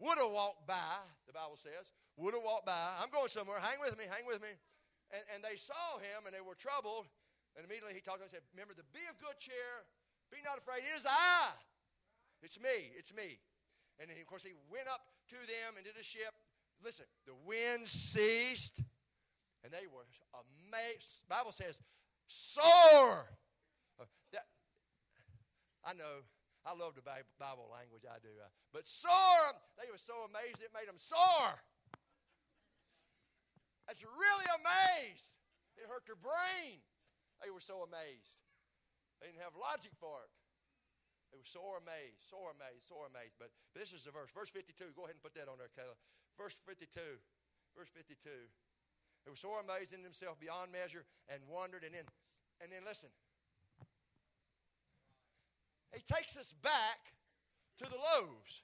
[0.01, 1.93] Would have walked by, the Bible says.
[2.17, 2.75] Would have walked by.
[2.99, 3.61] I'm going somewhere.
[3.61, 4.51] Hang with me, hang with me.
[5.13, 7.05] And, and they saw him, and they were troubled.
[7.53, 9.85] And immediately he talked to them and said, Remember to be of good cheer,
[10.33, 10.81] be not afraid.
[10.81, 11.53] It is I.
[12.41, 12.91] It's me.
[12.97, 13.37] It's me.
[14.01, 16.33] And then, of course, he went up to them into the ship.
[16.83, 18.81] Listen, the wind ceased,
[19.63, 21.23] and they were amazed.
[21.29, 21.79] Bible says,
[22.27, 23.29] sore.
[24.01, 24.49] Uh, that,
[25.85, 26.25] I know.
[26.65, 28.03] I love the Bible language.
[28.07, 28.31] I do.
[28.39, 29.53] Uh, but sore.
[29.77, 31.55] They were so amazed it made them sore.
[33.87, 35.27] That's really amazed.
[35.75, 36.79] It hurt their brain.
[37.43, 38.42] They were so amazed.
[39.23, 40.31] They didn't have logic for it.
[41.31, 43.39] They were sore amazed, sore amazed, sore amazed.
[43.39, 44.35] But, but this is the verse.
[44.35, 44.91] Verse 52.
[44.99, 45.95] Go ahead and put that on there, Caleb.
[46.35, 46.91] Verse 52.
[47.71, 48.19] Verse 52.
[48.27, 51.87] They were sore amazed in themselves beyond measure and wondered.
[51.87, 52.03] And then,
[52.59, 53.07] and then listen.
[55.95, 57.15] He takes us back
[57.79, 58.59] to the loaves.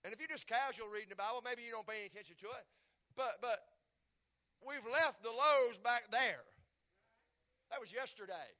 [0.00, 2.48] And if you're just casual reading the Bible, maybe you don't pay any attention to
[2.56, 2.64] it.
[3.12, 3.60] But but
[4.64, 6.42] we've left the loaves back there.
[7.74, 8.54] That was yesterday.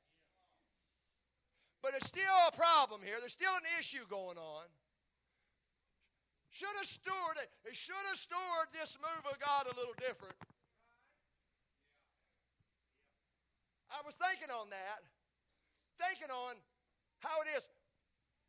[1.86, 3.14] But it's still a problem here.
[3.22, 4.66] There's still an issue going on.
[6.50, 7.46] Should have stewarded.
[7.62, 10.34] He should have stewarded this move of God a little different.
[13.86, 15.06] I was thinking on that,
[16.02, 16.58] thinking on
[17.20, 17.68] how it is.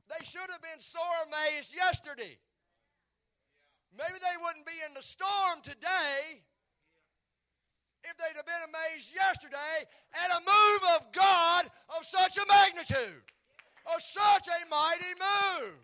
[0.09, 2.41] They should have been sore amazed yesterday.
[3.93, 6.41] Maybe they wouldn't be in the storm today
[8.09, 9.75] if they'd have been amazed yesterday
[10.13, 11.65] at a move of God
[11.97, 13.25] of such a magnitude,
[13.89, 15.81] of such a mighty move,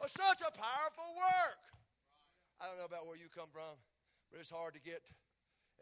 [0.00, 1.60] of such a powerful work.
[2.60, 3.76] I don't know about where you come from,
[4.30, 5.02] but it's hard to get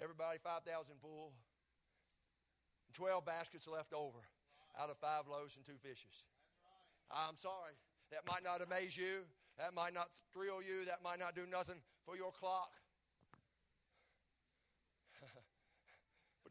[0.03, 0.67] everybody 5,000
[1.01, 1.33] full,
[2.95, 4.23] 12 baskets left over
[4.79, 6.25] out of five loaves and two fishes.
[7.11, 7.75] I'm sorry.
[8.11, 9.27] That might not amaze you.
[9.59, 10.85] That might not thrill you.
[10.87, 12.71] That might not do nothing for your clock.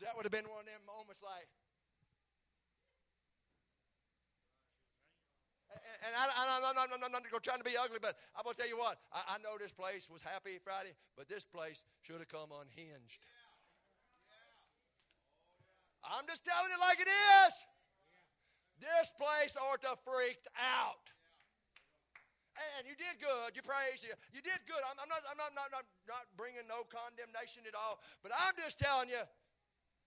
[0.04, 1.48] That would have been one of them moments like,
[6.04, 9.00] and I, am not, trying to be ugly, but I'm going to tell you what.
[9.16, 13.24] I, I, know this place was happy Friday, but this place should have come unhinged.
[16.04, 17.54] I'm just telling it like it is.
[18.84, 21.08] This place ought to freaked out.
[22.78, 23.56] And you did good.
[23.56, 24.13] You praise you.
[24.36, 24.84] You did good.
[24.86, 27.98] I'm, I'm, not, I'm not, not, not, not bringing no condemnation at all.
[28.22, 29.24] But I'm just telling you,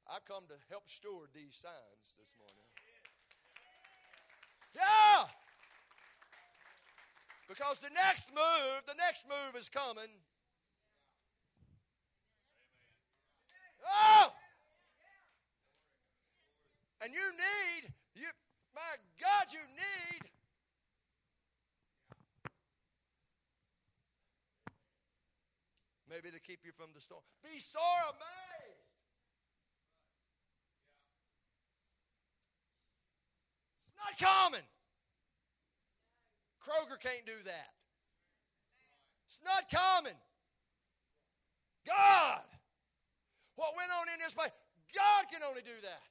[0.08, 2.66] I come to help steward these signs this morning.
[4.74, 5.26] Yeah!
[7.48, 10.10] Because the next move, the next move is coming.
[13.86, 14.32] Oh!
[17.02, 18.28] And you need, you,
[18.74, 20.30] my God, you need
[26.08, 27.20] maybe to keep you from the storm.
[27.42, 28.45] Be sore amazed.
[34.18, 34.62] Common.
[36.62, 37.70] Kroger can't do that.
[39.26, 40.14] It's not common.
[41.86, 42.42] God,
[43.54, 44.50] what went on in this place,
[44.94, 46.02] God can only do that.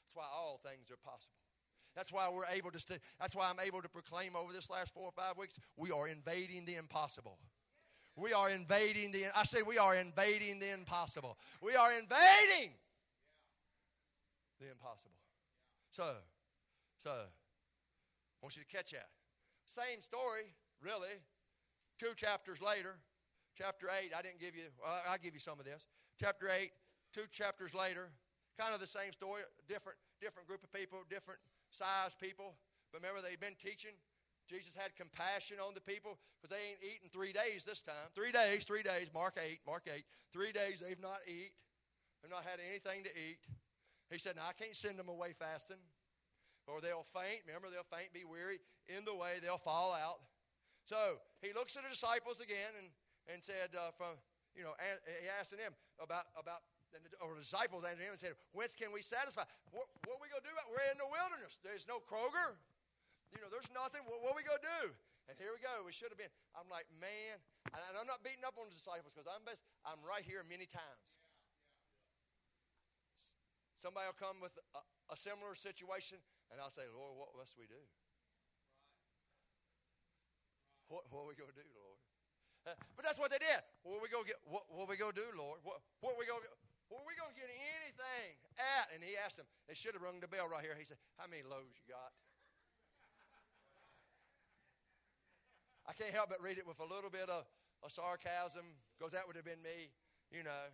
[0.00, 1.36] That's why all things are possible.
[1.94, 2.78] That's why we're able to.
[2.78, 5.54] St- that's why I'm able to proclaim over this last four or five weeks.
[5.76, 7.38] We are invading the impossible.
[8.16, 11.36] We are invading the, I say we are invading the impossible.
[11.60, 12.72] We are invading
[14.58, 15.12] the impossible.
[15.90, 16.14] So,
[17.04, 19.08] so, I want you to catch that.
[19.66, 21.20] Same story, really.
[21.98, 22.96] Two chapters later,
[23.56, 25.84] chapter 8, I didn't give you, well, I'll give you some of this.
[26.18, 26.70] Chapter 8,
[27.12, 28.08] two chapters later,
[28.58, 32.56] kind of the same story, different, different group of people, different size people.
[32.92, 33.92] But remember, they'd been teaching
[34.48, 38.08] Jesus had compassion on the people because they ain't eaten three days this time.
[38.14, 39.10] Three days, three days.
[39.12, 40.04] Mark 8, Mark 8.
[40.32, 41.50] Three days they've not eat.
[42.22, 43.42] They've not had anything to eat.
[44.10, 45.82] He said, Now I can't send them away fasting
[46.66, 47.46] or they'll faint.
[47.46, 48.58] Remember, they'll faint, be weary.
[48.90, 50.22] In the way, they'll fall out.
[50.86, 52.90] So he looks at the disciples again and,
[53.30, 54.18] and said, uh, from,
[54.54, 56.62] you know, and he asked them about, about
[57.20, 59.44] or the disciples answered him and said, Whence can we satisfy?
[59.74, 60.54] What, what are we going to do?
[60.70, 61.58] We're in the wilderness.
[61.60, 62.56] There's no Kroger.
[63.36, 64.00] You know, there's nothing.
[64.08, 64.82] What, what are we going to do?
[65.28, 65.84] And here we go.
[65.84, 66.32] We should have been.
[66.56, 67.36] I'm like, man,
[67.68, 69.60] and I'm not beating up on the disciples because I'm best.
[69.84, 71.04] I'm right here many times.
[73.76, 74.80] Somebody will come with a,
[75.12, 76.16] a similar situation,
[76.48, 77.82] and I'll say, Lord, what must we do?
[80.88, 82.00] What, what are we going to do, Lord?
[82.64, 83.60] Uh, but that's what they did.
[83.84, 84.40] What are we going to get?
[84.48, 85.60] What, what are we going to do, Lord?
[85.60, 86.50] What, what are we going to
[86.94, 88.38] are we going to get anything
[88.78, 88.94] at?
[88.94, 89.48] And he asked them.
[89.66, 90.78] They should have rung the bell right here.
[90.78, 92.14] He said, How many loaves you got?
[95.88, 97.46] I can't help but read it with a little bit of,
[97.82, 98.66] of sarcasm
[98.98, 99.94] because that would have been me,
[100.34, 100.66] you know.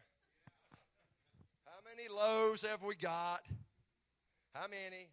[1.68, 3.44] How many loaves have we got?
[4.56, 5.12] How many?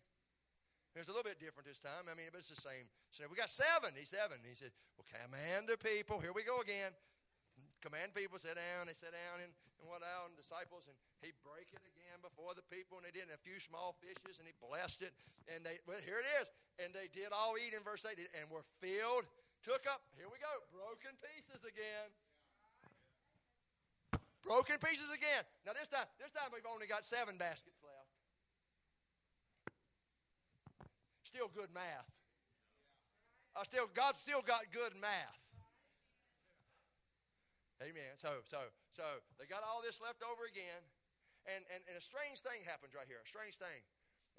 [0.95, 2.12] It's a little bit different this time.
[2.12, 2.88] I mean, but it's the same.
[3.12, 3.95] So we got seven.
[3.95, 4.39] He's seven.
[4.43, 6.19] He said, Well, command the people.
[6.19, 6.91] Here we go again.
[7.79, 8.91] Command people, sit down.
[8.91, 12.51] They sit down and, and what out, and disciples, and he break it again before
[12.51, 15.15] the people, and they did a few small fishes, and he blessed it.
[15.47, 16.51] And they, well, here it is.
[16.83, 19.23] And they did all eat in verse 8, and were filled
[19.63, 22.10] took up, here we go, broken pieces again.
[24.43, 25.43] Broken pieces again.
[25.67, 28.10] Now this time, this time we've only got seven baskets left.
[31.28, 32.10] Still good math.
[33.54, 35.38] I still, God still got good math.
[37.84, 38.17] Amen.
[38.19, 38.60] So, so,
[38.91, 39.06] so
[39.39, 40.84] they got all this left over again,
[41.48, 43.24] and, and, and a strange thing happens right here.
[43.24, 43.84] A strange thing.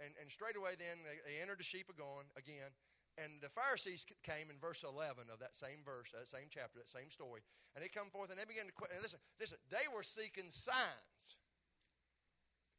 [0.01, 2.73] And, and straight away then they, they entered the sheep again, again.
[3.21, 6.89] And the Pharisees came in verse 11 of that same verse, that same chapter, that
[6.89, 7.45] same story.
[7.77, 8.75] And they come forth and they begin to.
[8.89, 11.37] And listen, listen, they were seeking signs.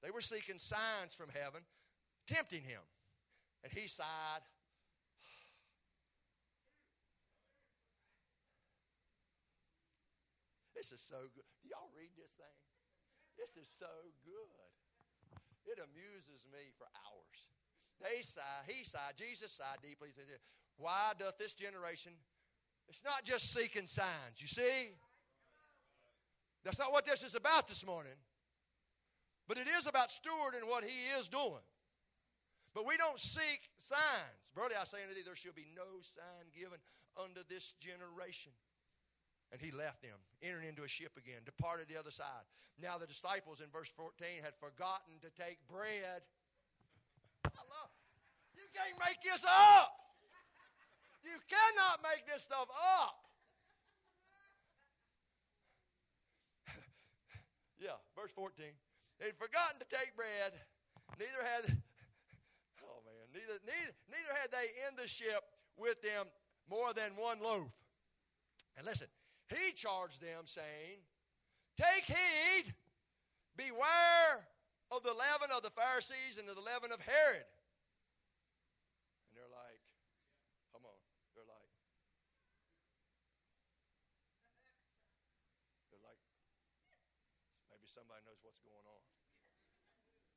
[0.01, 1.61] They were seeking signs from heaven,
[2.25, 2.81] tempting him.
[3.61, 4.41] And he sighed.
[10.73, 11.45] This is so good.
[11.61, 12.57] Do y'all read this thing?
[13.37, 13.93] This is so
[14.25, 14.73] good.
[15.69, 17.39] It amuses me for hours.
[18.01, 20.09] They sigh, he sighed, Jesus sighed deeply.
[20.77, 22.13] Why doth this generation?
[22.89, 24.91] It's not just seeking signs, you see?
[26.63, 28.17] That's not what this is about this morning.
[29.47, 31.65] But it is about stewarding what he is doing.
[32.73, 34.39] But we don't seek signs.
[34.55, 36.79] Verily I say unto thee, there shall be no sign given
[37.19, 38.51] unto this generation.
[39.51, 42.47] And he left them, entered into a ship again, departed the other side.
[42.79, 46.23] Now the disciples in verse 14 had forgotten to take bread.
[48.55, 49.91] You can't make this up.
[51.23, 53.15] You cannot make this stuff up.
[57.79, 58.65] yeah, verse 14.
[59.19, 60.53] They'd forgotten to take bread,
[61.19, 61.65] neither had
[62.83, 65.43] oh man, neither, neither, neither had they in the ship
[65.77, 66.25] with them
[66.69, 67.69] more than one loaf.
[68.77, 69.07] And listen,
[69.47, 71.05] he charged them, saying,
[71.77, 72.73] Take heed,
[73.55, 74.47] beware
[74.91, 77.47] of the leaven of the Pharisees and of the leaven of Herod.
[79.25, 79.79] And they're like,
[80.75, 80.99] Come on.
[81.31, 81.71] They're like,
[85.87, 86.19] They're like,
[87.71, 89.01] maybe somebody knows what's going on.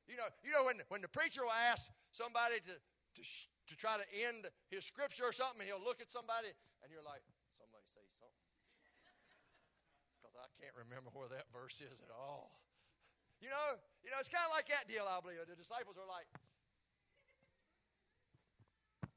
[0.07, 3.21] You know, you know when, when the preacher will ask somebody to, to,
[3.67, 6.47] to try to end his scripture or something, he'll look at somebody
[6.79, 7.27] and you're like,
[7.59, 8.47] somebody say something.
[10.15, 12.64] Because I can't remember where that verse is at all.
[13.43, 15.41] You know, you know, it's kind of like that deal, I believe.
[15.45, 16.27] The disciples are like,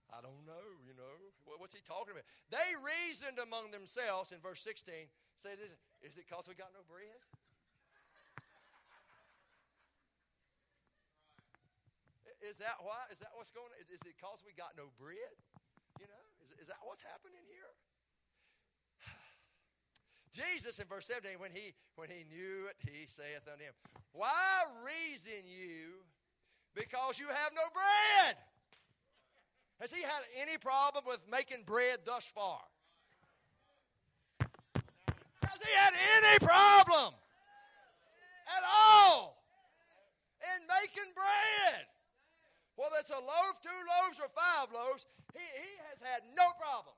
[0.09, 1.15] I don't know, you know.
[1.45, 2.27] What's he talking about?
[2.51, 5.07] They reasoned among themselves in verse 16,
[5.39, 5.71] say this,
[6.03, 7.21] is it because we got no bread?
[12.39, 13.03] Is that why?
[13.11, 13.77] Is that what's going on?
[13.83, 15.35] Is it because we got no bread?
[15.99, 17.75] You know, is, is that what's happening here?
[20.39, 23.73] Jesus in verse 17, when he, when he knew it, he saith unto him,
[24.13, 24.31] Why
[24.87, 25.99] reason you
[26.75, 28.37] because you have no bread?
[29.81, 32.61] Has he had any problem with making bread thus far?
[34.39, 37.15] Has he had any problem
[38.47, 39.43] at all
[40.43, 41.87] in making bread?
[42.75, 46.95] Whether it's a loaf, two loaves, or five loaves, he, he has had no problem.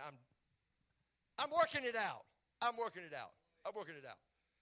[0.00, 0.16] I'm,
[1.36, 2.24] I'm working it out.
[2.60, 3.36] I'm working it out.
[3.66, 4.20] I'm working it out.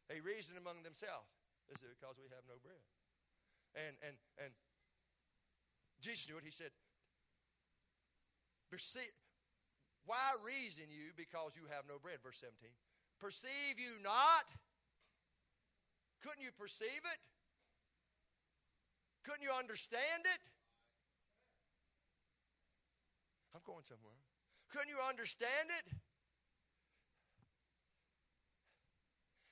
[0.08, 1.30] They reason among themselves.
[1.70, 2.82] Is it because we have no bread?
[3.78, 4.50] And and and
[6.02, 6.44] Jesus knew it.
[6.44, 6.74] He said,
[10.06, 12.18] Why reason you because you have no bread?
[12.24, 12.72] Verse 17.
[13.20, 14.48] Perceive you not?
[16.24, 17.20] Couldn't you perceive it?
[19.24, 20.40] Couldn't you understand it?
[23.54, 24.19] I'm going somewhere.
[24.70, 25.92] Couldn't you understand it?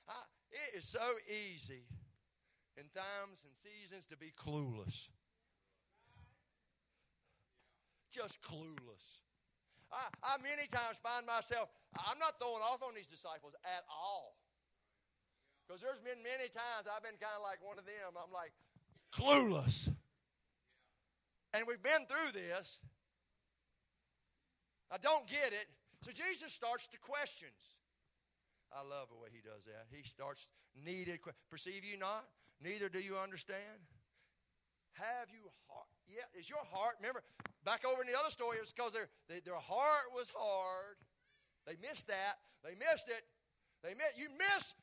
[0.07, 0.19] I,
[0.51, 1.83] it is so easy
[2.77, 5.09] in times and seasons to be clueless.
[8.11, 9.21] Just clueless.
[9.91, 14.37] I, I many times find myself, I'm not throwing off on these disciples at all.
[15.67, 18.15] Because there's been many times I've been kind of like one of them.
[18.15, 18.53] I'm like,
[19.13, 19.91] clueless.
[21.53, 22.79] And we've been through this.
[24.91, 25.67] I don't get it.
[26.01, 27.77] So Jesus starts the questions.
[28.71, 29.89] I love the way he does that.
[29.89, 30.47] He starts
[30.85, 31.19] needed.
[31.49, 32.25] Perceive you not?
[32.61, 33.81] Neither do you understand.
[34.93, 35.87] Have you heart?
[36.07, 36.95] Yeah, is your heart?
[36.99, 37.23] Remember,
[37.63, 40.97] back over in the other story, it was because their they, their heart was hard.
[41.65, 42.41] They missed that.
[42.63, 43.23] They missed it.
[43.83, 44.73] They miss, you miss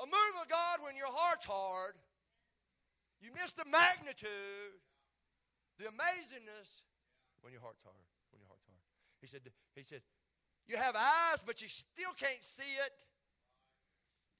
[0.00, 1.94] a move of God when your heart's hard.
[3.20, 4.76] You miss the magnitude,
[5.78, 6.84] the amazingness
[7.40, 7.96] when your heart's hard.
[9.26, 9.42] He said,
[9.74, 10.02] he said,
[10.68, 12.92] you have eyes, but you still can't see it.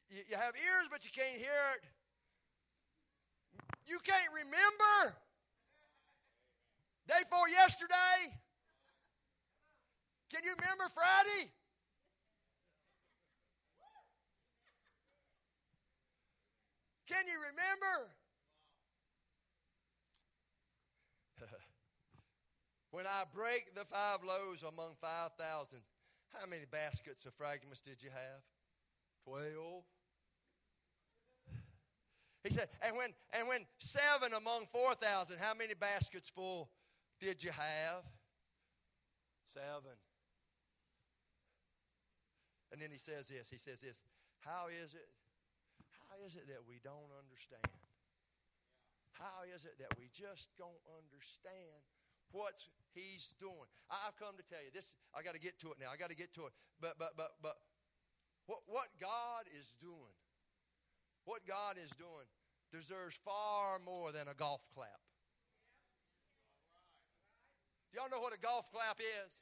[0.09, 1.83] You, you have ears, but you can't hear it.
[3.89, 5.19] You can't remember
[7.09, 8.31] day before yesterday.
[10.31, 11.51] Can you remember Friday?
[17.09, 18.15] Can you remember?
[22.91, 25.79] When I break the five loaves among 5,000,
[26.33, 28.43] how many baskets of fragments did you have?
[29.25, 29.85] Twelve.
[32.45, 36.71] He said, and when, and when seven among 4,000, how many baskets full
[37.21, 38.07] did you have?
[39.49, 39.99] Seven.
[42.71, 43.49] And then he says this.
[43.51, 44.01] He says this.
[44.41, 45.09] How is it?
[46.07, 47.67] How is it that we don't understand?
[49.11, 51.83] How is it that we just don't understand
[52.37, 52.61] what
[52.93, 53.65] he's doing?
[53.89, 54.93] I've come to tell you this.
[55.17, 55.89] I got to get to it now.
[55.89, 56.53] I got to get to it.
[56.81, 57.57] But but but but
[58.45, 60.17] what what God is doing,
[61.25, 62.29] what God is doing,
[62.71, 65.01] deserves far more than a golf clap.
[67.93, 69.33] Do Y'all know what a golf clap is?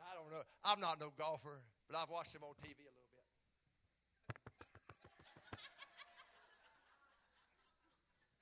[0.00, 0.42] I don't know.
[0.70, 1.58] I'm not no golfer,
[1.88, 3.26] but I've watched him on TV a little bit.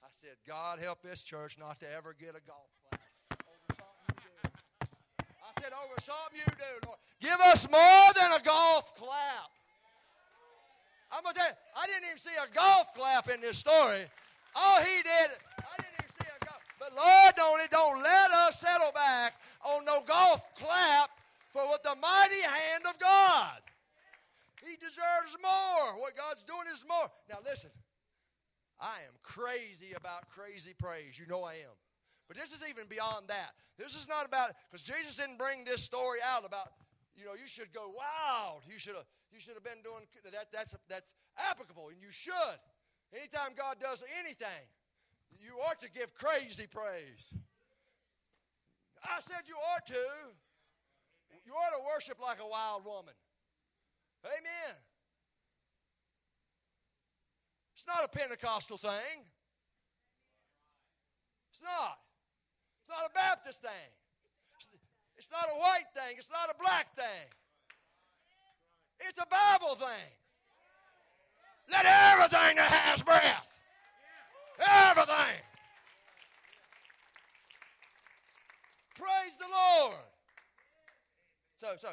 [0.04, 3.00] I said, God help this church not to ever get a golf clap.
[5.40, 6.98] I said, over something you do, Lord.
[7.18, 9.48] Give us more than a golf clap.
[11.10, 14.04] I'm gonna tell you, I didn't even see a golf clap in this story.
[14.54, 15.30] All he did,
[15.64, 16.60] I didn't even see a golf.
[16.78, 19.32] But Lord, don't don't let us settle back
[19.64, 21.17] on no golf clap
[21.52, 23.60] for with the mighty hand of God.
[24.64, 26.00] He deserves more.
[26.00, 27.08] What God's doing is more.
[27.28, 27.70] Now listen,
[28.80, 31.18] I am crazy about crazy praise.
[31.18, 31.76] You know I am.
[32.26, 33.56] But this is even beyond that.
[33.78, 36.68] This is not about because Jesus didn't bring this story out about
[37.16, 38.62] you know you should go wild.
[38.68, 40.52] You should have you should have been doing that.
[40.52, 41.08] That's that's
[41.50, 42.58] applicable, and you should.
[43.14, 44.68] Anytime God does anything,
[45.40, 47.32] you ought to give crazy praise.
[49.02, 50.04] I said you ought to.
[51.48, 53.14] You ought to worship like a wild woman.
[54.22, 54.76] Amen.
[57.72, 59.24] It's not a Pentecostal thing.
[61.48, 61.96] It's not.
[62.82, 63.88] It's not a Baptist thing.
[65.16, 66.18] It's not a white thing.
[66.18, 67.32] It's not a black thing.
[69.00, 70.12] It's a Bible thing.
[71.72, 73.46] Let everything that has breath,
[74.58, 75.40] everything.
[78.96, 79.96] Praise the Lord.
[81.58, 81.90] So, so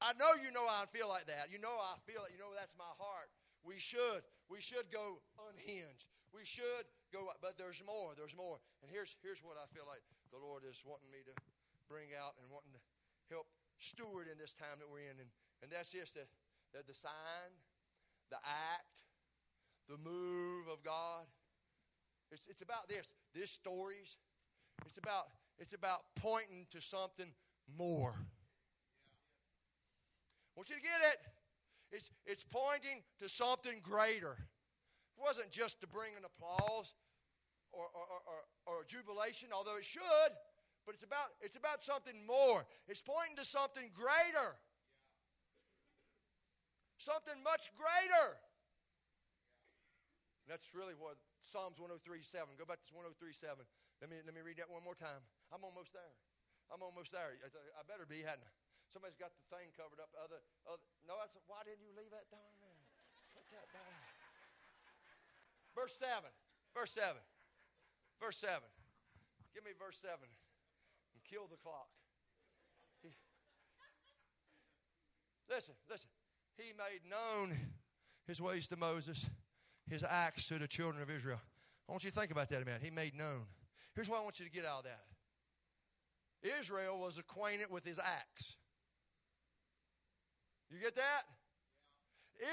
[0.00, 1.48] I know you know I feel like that.
[1.48, 2.36] You know I feel it.
[2.36, 3.32] You know that's my heart.
[3.64, 4.22] We should.
[4.46, 5.18] We should go
[5.50, 6.12] unhinged.
[6.30, 8.12] We should go, but there's more.
[8.12, 8.60] There's more.
[8.84, 11.34] And here's here's what I feel like the Lord is wanting me to
[11.88, 12.82] bring out and wanting to
[13.32, 13.46] help
[13.78, 15.16] steward in this time that we're in.
[15.16, 15.30] And,
[15.62, 16.26] and that's just the,
[16.72, 17.50] the, the sign,
[18.30, 19.06] the act,
[19.88, 21.24] the move of God.
[22.30, 23.14] It's, it's about this.
[23.34, 24.16] This stories.
[24.84, 27.32] It's about it's about pointing to something
[27.78, 28.14] more.
[30.56, 31.20] Want you to get it.
[31.92, 34.40] It's, it's pointing to something greater.
[35.14, 36.96] It wasn't just to bring an applause
[37.72, 40.32] or, or, or, or, jubilation, although it should,
[40.88, 42.64] but it's about, it's about something more.
[42.88, 44.56] It's pointing to something greater.
[46.96, 48.40] Something much greater.
[50.44, 52.56] And that's really what Psalms 103.7.
[52.56, 53.60] Go back to 103.7.
[54.00, 55.20] Let me, let me read that one more time.
[55.52, 56.16] I'm almost there.
[56.72, 57.36] I'm almost there.
[57.44, 58.65] I better be, hadn't I?
[58.96, 60.08] Somebody's got the thing covered up.
[60.16, 60.80] Other, other.
[61.04, 62.80] No, I said, why didn't you leave that down there?
[63.36, 63.92] Put that back.
[65.76, 66.24] Verse 7.
[66.72, 67.12] Verse 7.
[68.24, 68.64] Verse 7.
[69.52, 71.92] Give me verse 7 and kill the clock.
[73.04, 73.12] He,
[75.52, 76.08] listen, listen.
[76.56, 77.52] He made known
[78.24, 79.28] his ways to Moses,
[79.92, 81.44] his acts to the children of Israel.
[81.86, 82.80] I want you to think about that a minute.
[82.82, 83.44] He made known.
[83.94, 85.04] Here's what I want you to get out of that
[86.58, 88.56] Israel was acquainted with his acts.
[90.70, 91.22] You get that?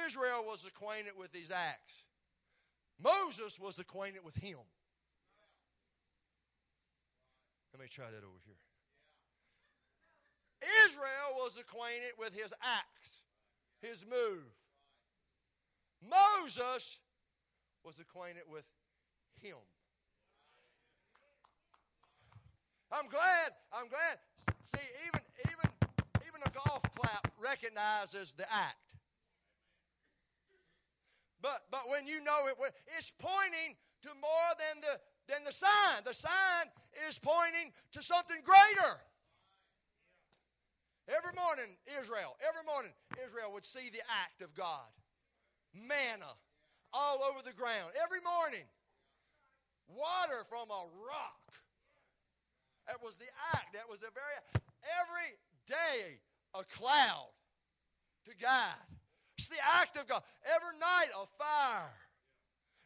[0.05, 1.93] Israel was acquainted with his acts.
[3.01, 4.59] Moses was acquainted with him.
[7.73, 8.55] Let me try that over here.
[10.85, 13.23] Israel was acquainted with his acts,
[13.81, 14.45] his move.
[16.01, 16.99] Moses
[17.83, 18.65] was acquainted with
[19.41, 19.57] him.
[22.91, 24.19] I'm glad, I'm glad.
[24.63, 25.72] See, even even
[26.45, 28.77] a golf clap recognizes the act.
[31.41, 32.55] But but when you know it,
[32.97, 36.03] it's pointing to more than the than the sign.
[36.05, 36.71] The sign
[37.07, 38.99] is pointing to something greater.
[41.07, 44.87] Every morning, Israel, every morning, Israel would see the act of God.
[45.75, 46.31] Manna
[46.93, 47.91] all over the ground.
[48.01, 48.63] Every morning.
[49.91, 51.43] Water from a rock.
[52.87, 53.73] That was the act.
[53.73, 54.63] That was the very
[55.03, 55.35] every
[55.67, 56.23] day
[56.53, 57.31] a cloud
[58.25, 58.87] to guide.
[59.37, 60.21] It's the act of God.
[60.45, 61.93] Every night a fire.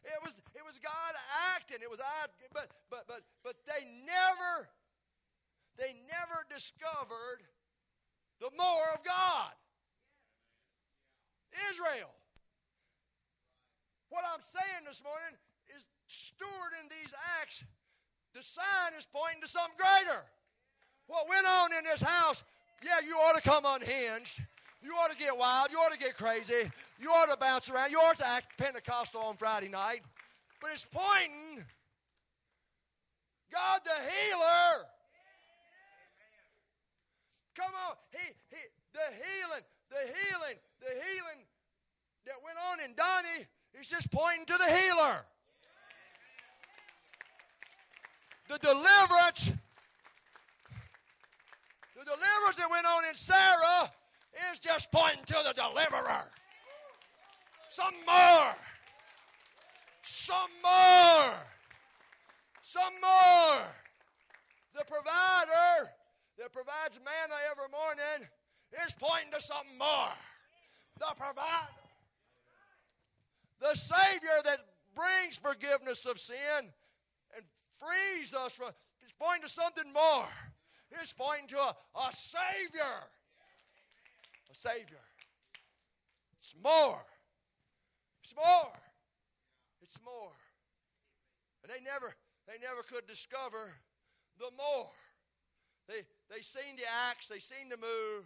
[0.04, 1.12] It was it was God
[1.54, 1.78] acting.
[1.82, 4.68] It was I but but but but they never
[5.76, 7.44] they never discovered
[8.40, 9.52] the more of God.
[11.70, 12.10] Israel.
[14.08, 15.36] What I'm saying this morning
[15.76, 17.64] is stewarding these acts,
[18.32, 20.24] the sign is pointing to something greater.
[21.06, 22.42] What went on in this house,
[22.84, 24.40] yeah, you ought to come unhinged.
[24.82, 25.68] You ought to get wild.
[25.70, 26.70] You ought to get crazy.
[27.00, 27.90] You ought to bounce around.
[27.90, 30.02] You ought to act Pentecostal on Friday night.
[30.60, 31.64] But it's pointing
[33.52, 34.86] God the healer.
[37.56, 37.96] Come on.
[38.12, 38.62] He, he,
[38.92, 41.44] the healing, the healing, the healing
[42.26, 43.46] that went on in Donnie
[43.80, 45.24] is just pointing to the healer.
[48.48, 49.52] The deliverance,
[51.98, 53.90] the deliverance that went on in Sarah
[54.52, 56.30] is just pointing to the deliverer.
[57.70, 58.54] Some more.
[60.02, 61.34] Some more.
[62.62, 63.58] Some more.
[64.74, 65.90] The provider
[66.38, 68.28] that provides manna every morning
[68.86, 70.14] is pointing to something more.
[71.00, 71.74] The provider.
[73.60, 74.58] The Savior that
[74.94, 76.36] brings forgiveness of sin
[77.34, 77.44] and
[77.74, 78.68] frees us from
[79.04, 80.28] is pointing to something more.
[80.90, 83.08] It's pointing to a, a Savior
[84.50, 85.04] a Savior.
[86.40, 87.04] It's more.
[88.22, 88.72] It's more.
[89.82, 90.32] It's more.
[91.62, 92.14] And they never,
[92.46, 93.72] they never could discover
[94.38, 94.90] the more.
[95.88, 98.24] They, they seen the acts, they seen the move,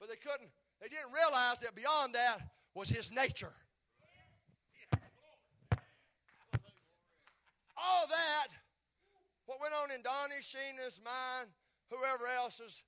[0.00, 2.40] but they couldn't, they didn't realize that beyond that
[2.74, 3.52] was his nature.
[7.76, 8.48] All that,
[9.48, 11.48] what went on in Donnie, Sheena's mind,
[11.88, 12.82] whoever else has,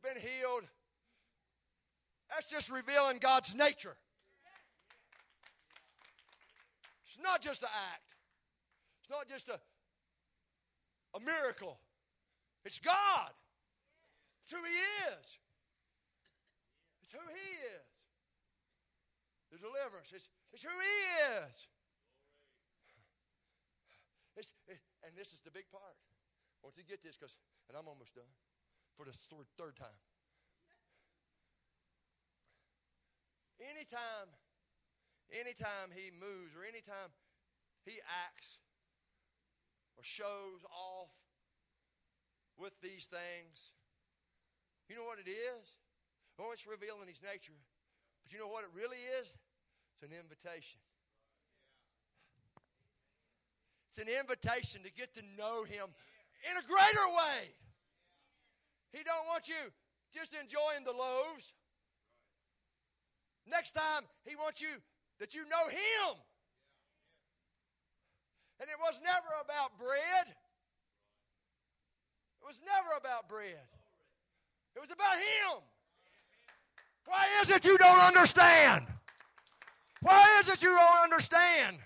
[0.00, 0.64] been healed,
[2.28, 3.96] that's just revealing God's nature.
[7.06, 8.04] It's not just an act.
[9.00, 9.58] It's not just a,
[11.16, 11.78] a miracle.
[12.66, 13.30] It's God.
[14.44, 14.76] It's who He
[15.08, 15.38] is.
[17.02, 17.88] It's who He is.
[19.52, 20.12] The deliverance.
[20.14, 21.66] It's, it's who He is.
[24.36, 25.96] It's, it, and this is the big part.
[26.62, 27.38] Want you get this because,
[27.70, 28.30] and I'm almost done
[28.98, 29.98] for the third, third time.
[33.62, 34.30] Anytime,
[35.30, 37.10] anytime he moves or anytime
[37.86, 38.58] he acts
[39.98, 41.10] or shows off
[42.58, 43.74] with these things,
[44.90, 45.78] you know what it is?
[46.38, 47.58] Oh, it's revealing his nature.
[48.22, 49.34] But you know what it really is?
[49.94, 50.78] It's an invitation.
[53.98, 55.86] It's an invitation to get to know him
[56.48, 57.50] in a greater way.
[58.92, 59.72] He don't want you
[60.14, 61.52] just enjoying the loaves.
[63.50, 64.68] Next time, He wants you
[65.18, 66.14] that you know Him.
[68.60, 70.28] And it was never about bread.
[72.40, 73.66] It was never about bread.
[74.76, 75.62] It was about Him.
[77.06, 78.86] Why is it you don't understand?
[80.02, 81.78] Why is it you don't understand?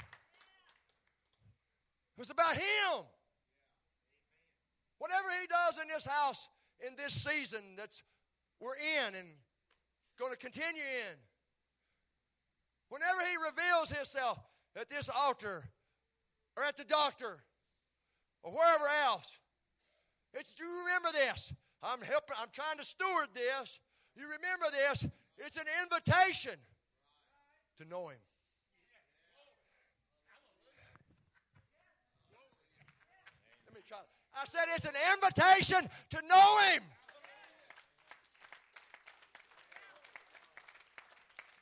[2.22, 3.04] It was about Him.
[4.98, 6.48] Whatever He does in this house
[6.86, 8.04] in this season that's
[8.60, 9.26] we're in and
[10.18, 11.16] going to continue in,
[12.92, 14.38] Whenever he reveals himself
[14.76, 15.64] at this altar
[16.58, 17.42] or at the doctor
[18.42, 19.38] or wherever else,
[20.34, 21.54] it's you remember this.
[21.82, 23.80] I'm helping, I'm trying to steward this.
[24.14, 25.06] You remember this.
[25.38, 26.52] It's an invitation
[27.80, 28.18] to know him.
[33.64, 34.00] Let me try.
[34.34, 36.82] I said it's an invitation to know him.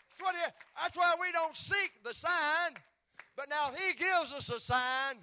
[0.08, 0.34] That's, what
[0.80, 2.76] that's why we don't seek the sign.
[3.36, 5.16] But now He gives us a sign.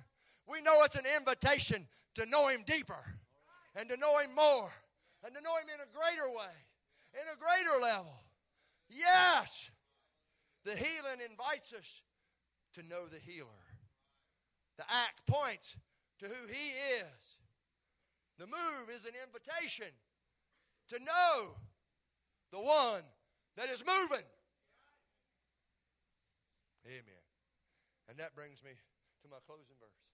[0.48, 3.04] We know it's an invitation to know Him deeper
[3.76, 4.72] and to know Him more
[5.24, 6.54] and to know Him in a greater way,
[7.14, 8.14] in a greater level.
[8.90, 9.70] Yes,
[10.66, 12.02] the healing invites us
[12.74, 13.48] to know the healer.
[14.78, 15.76] The act points
[16.20, 16.70] to who He
[17.00, 17.37] is.
[18.38, 19.90] The move is an invitation
[20.90, 21.58] to know
[22.52, 23.02] the one
[23.56, 24.26] that is moving.
[26.86, 27.24] Amen.
[28.10, 28.72] And that brings me
[29.24, 30.08] to my closing verse.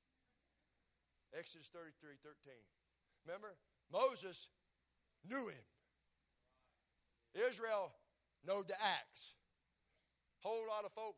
[1.37, 2.53] Exodus 33 13.
[3.25, 3.55] Remember,
[3.91, 4.47] Moses
[5.27, 5.65] knew him.
[7.49, 7.91] Israel
[8.45, 9.33] know the acts.
[10.39, 11.15] Whole lot of folk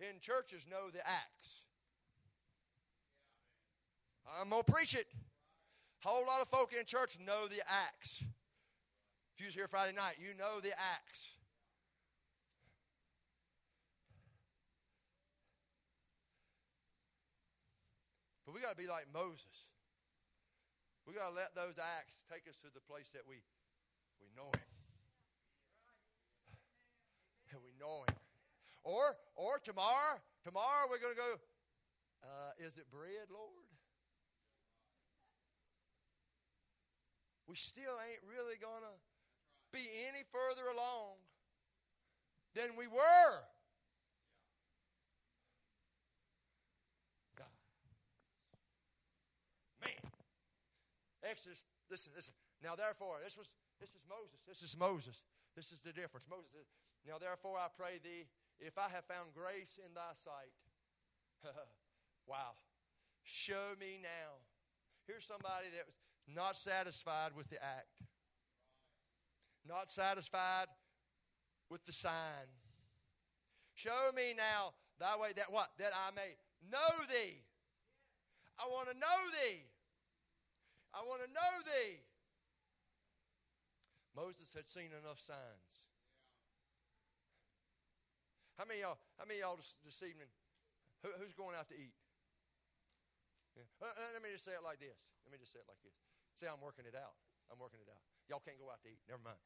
[0.00, 1.62] in churches know the acts.
[4.40, 5.06] I'm to preach it.
[6.06, 8.22] Whole lot of folk in church know the acts.
[9.34, 11.34] If you was here Friday night, you know the acts.
[18.46, 19.66] But we got to be like Moses.
[21.06, 23.42] We got to let those acts take us to the place that we
[24.22, 24.70] we know him.
[27.50, 28.14] And we know him.
[28.84, 31.34] Or or tomorrow, tomorrow we're going to go
[32.22, 33.65] uh, is it bread, Lord?
[37.48, 38.94] We still ain't really going to
[39.72, 41.20] be any further along
[42.54, 43.32] than we were.
[47.36, 47.54] God.
[49.84, 50.10] Man.
[51.22, 52.34] Exodus, listen, listen.
[52.64, 54.40] Now therefore, this was this is Moses.
[54.48, 55.22] This is Moses.
[55.54, 56.26] This is the difference.
[56.28, 56.68] Moses says,
[57.06, 58.24] Now therefore I pray thee,
[58.58, 60.52] if I have found grace in thy sight.
[62.26, 62.56] wow.
[63.22, 64.40] Show me now.
[65.06, 65.94] Here's somebody that was
[66.34, 68.02] not satisfied with the act
[69.68, 70.70] not satisfied
[71.70, 72.48] with the sign.
[73.74, 75.70] Show me now thy way that what?
[75.78, 76.38] That I may
[76.70, 77.42] know thee.
[78.58, 79.66] I want to know thee.
[80.94, 82.00] I want to know thee.
[84.16, 85.84] Moses had seen enough signs.
[88.56, 90.32] How many y'all, how many y'all this, this evening,
[91.04, 91.92] who, who's going out to eat?
[93.52, 93.68] Yeah.
[93.76, 94.96] Uh, uh, let me just say it like this.
[95.28, 96.05] Let me just say it like this.
[96.36, 97.16] Say, I'm working it out.
[97.48, 98.04] I'm working it out.
[98.28, 99.00] Y'all can't go out to eat.
[99.08, 99.40] Never mind.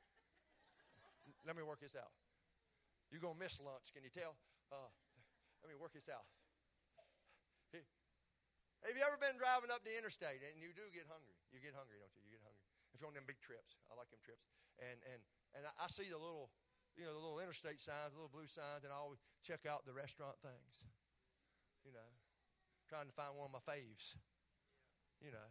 [1.47, 2.11] Let me work this out.
[3.15, 3.95] You're going to miss lunch.
[3.95, 4.39] Can you tell?
[4.71, 4.91] Uh,
[5.61, 6.23] let me work this out.
[8.81, 11.37] Have you ever been driving up the interstate and you do get hungry?
[11.53, 12.25] You get hungry, don't you?
[12.25, 12.65] You get hungry.
[12.97, 14.49] If you're on them big trips, I like them trips.
[14.81, 15.21] And and
[15.53, 16.49] and I see the little,
[16.97, 19.85] you know, the little interstate signs, the little blue signs, and I always check out
[19.85, 20.73] the restaurant things.
[21.85, 22.09] You know,
[22.89, 24.17] trying to find one of my faves.
[25.21, 25.49] You know,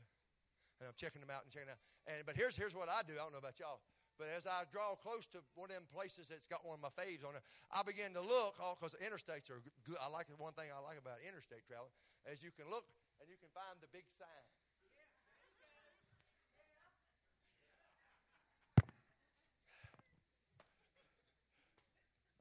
[0.80, 1.80] and I'm checking them out and checking out.
[2.08, 3.20] And but here's here's what I do.
[3.20, 3.84] I don't know about y'all.
[4.20, 6.92] But as I draw close to one of them places that's got one of my
[6.92, 9.96] faves on it, I begin to look, because oh, interstates are good.
[9.96, 11.88] I like one thing I like about interstate travel,
[12.28, 12.84] is you can look
[13.24, 14.44] and you can find the big sign.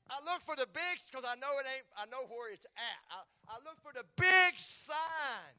[0.08, 1.86] I look for the big because I know it ain't.
[1.94, 3.00] I know where it's at.
[3.12, 3.22] I,
[3.52, 5.54] I look for the big sign.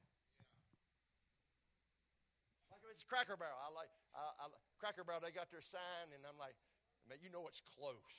[2.99, 3.87] It's Cracker Barrel, I like.
[4.11, 4.45] I, I,
[4.75, 6.59] Cracker Barrel, they got their sign, and I'm like,
[7.07, 8.11] man, you know it's close.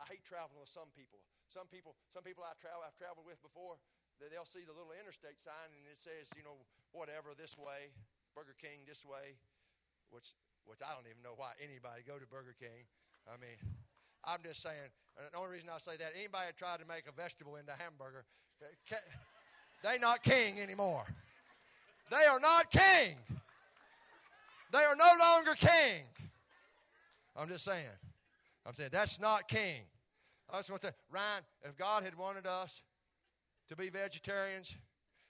[0.00, 1.20] I hate traveling with some people.
[1.52, 3.76] Some people, some people I travel, I've traveled with before,
[4.16, 6.64] they'll see the little interstate sign and it says, you know,
[6.96, 7.92] whatever this way,
[8.32, 9.36] Burger King this way,
[10.08, 10.32] which
[10.64, 12.88] which I don't even know why anybody go to Burger King.
[13.28, 13.60] I mean,
[14.24, 14.88] I'm just saying.
[15.20, 17.78] the only reason I say that, anybody that tried to make a vegetable into a
[17.78, 18.24] hamburger,
[19.84, 21.04] they not king anymore.
[22.10, 23.16] They are not king.
[24.72, 26.02] They are no longer king.
[27.36, 27.86] I'm just saying.
[28.66, 29.82] I'm saying that's not king.
[30.52, 32.82] I just want to Ryan, if God had wanted us
[33.68, 34.76] to be vegetarians,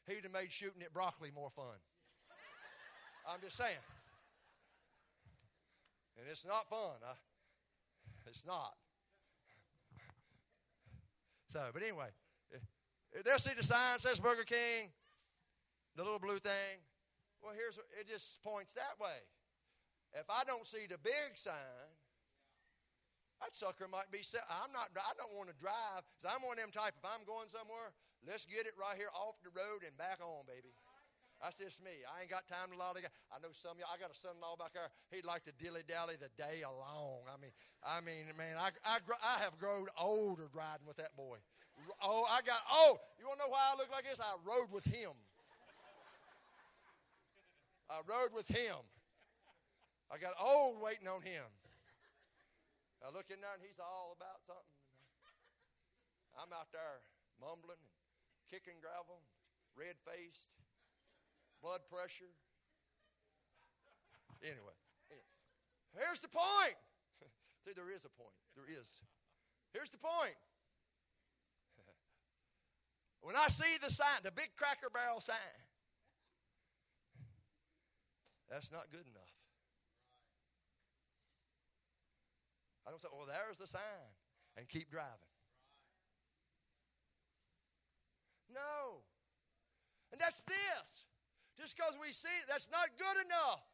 [0.06, 1.76] he'd have made shooting at broccoli more fun.
[3.28, 3.76] I'm just saying.
[6.18, 6.96] And it's not fun.
[7.06, 7.12] I,
[8.26, 8.74] it's not.
[11.52, 12.08] So, but anyway,
[12.52, 12.58] eh,
[13.16, 14.90] eh, they'll see the sign says Burger King,
[15.96, 16.82] the little blue thing.
[17.42, 19.20] Well, here's it just points that way.
[20.14, 21.90] If I don't see the big sign,
[23.42, 24.22] that sucker might be.
[24.48, 24.94] I'm not.
[24.94, 26.06] I don't want to drive.
[26.22, 26.94] Cause I'm one of them type.
[26.96, 27.92] If I'm going somewhere,
[28.24, 30.72] let's get it right here off the road and back on, baby.
[31.42, 31.92] That's just me.
[32.08, 33.10] I ain't got time to lollygag.
[33.28, 33.92] I know some of y'all.
[33.92, 34.88] I got a son-in-law back there.
[35.10, 37.28] He'd like to dilly-dally the day along.
[37.28, 37.52] I mean,
[37.84, 41.36] I mean, man, I, I, I have grown older riding with that boy.
[42.00, 42.62] Oh, I got.
[42.70, 44.22] Oh, you want to know why I look like this?
[44.22, 45.12] I rode with him.
[47.90, 48.80] I rode with him.
[50.12, 51.44] I got old waiting on him.
[53.04, 54.80] I look in there and he's all about something.
[56.40, 57.04] I'm out there
[57.36, 57.92] mumbling and
[58.48, 59.20] kicking gravel,
[59.76, 60.48] red faced,
[61.60, 62.32] blood pressure.
[64.40, 64.76] Anyway,
[65.96, 66.76] here's the point.
[67.64, 68.36] See, there is a point.
[68.56, 68.88] There is.
[69.72, 70.36] Here's the point.
[73.24, 75.63] When I see the sign, the big cracker barrel sign,
[78.54, 79.34] that's not good enough.
[82.86, 84.06] I don't say, well, there's the sign
[84.56, 85.10] and keep driving.
[88.54, 89.02] No.
[90.12, 91.02] And that's this.
[91.58, 93.66] Just because we see it, that's not good enough.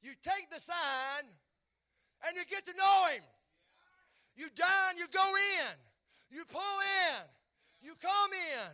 [0.00, 1.26] You take the sign
[2.24, 3.22] and you get to know Him.
[4.36, 5.26] You dine, you go
[5.58, 5.74] in.
[6.30, 6.78] You pull
[7.10, 7.22] in.
[7.82, 8.70] You come in.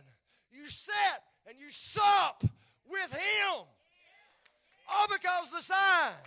[0.51, 2.43] You sit and you sup
[2.87, 3.65] with Him.
[4.89, 6.17] All because of the sign.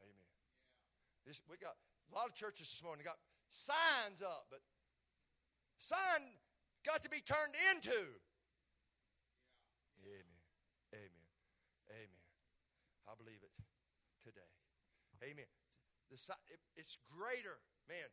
[0.00, 0.30] Amen.
[1.26, 3.18] This, we got a lot of churches this morning got
[3.50, 4.60] signs up, but
[5.78, 6.22] sign
[6.86, 7.98] got to be turned into.
[10.02, 10.26] Amen.
[10.94, 11.26] Amen.
[11.90, 12.22] Amen.
[13.10, 13.54] I believe it
[14.22, 14.52] today.
[15.22, 15.50] Amen.
[16.10, 16.18] The,
[16.50, 17.58] it, it's greater,
[17.88, 18.10] man.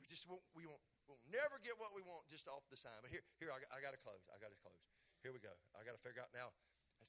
[0.00, 2.94] We just won't, we won't, we'll never get what we want just off the sign.
[3.02, 4.22] But here, here I, I got to close.
[4.30, 4.78] I got to close.
[5.26, 5.50] Here we go.
[5.74, 6.54] I got to figure out now.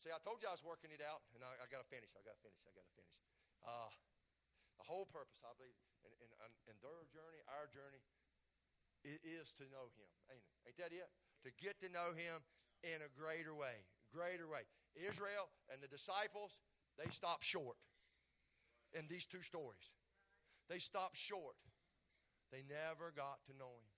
[0.02, 0.10] See.
[0.10, 2.10] I told you I was working it out, and I, I got to finish.
[2.18, 2.58] I got to finish.
[2.66, 3.16] I got to finish.
[3.62, 3.92] Uh,
[4.82, 8.02] the whole purpose, I believe, in, in, in their journey, our journey,
[9.06, 10.10] it is to know Him.
[10.34, 10.56] Ain't it?
[10.66, 11.06] Ain't that it?
[11.46, 12.42] To get to know Him
[12.82, 13.86] in a greater way.
[14.10, 14.66] Greater way.
[14.98, 16.58] Israel and the disciples,
[16.98, 17.78] they stopped short
[18.98, 19.94] in these two stories.
[20.66, 21.56] They stopped short.
[22.50, 23.91] They never got to know Him.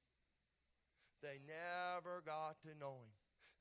[1.24, 3.11] They never got to know Him.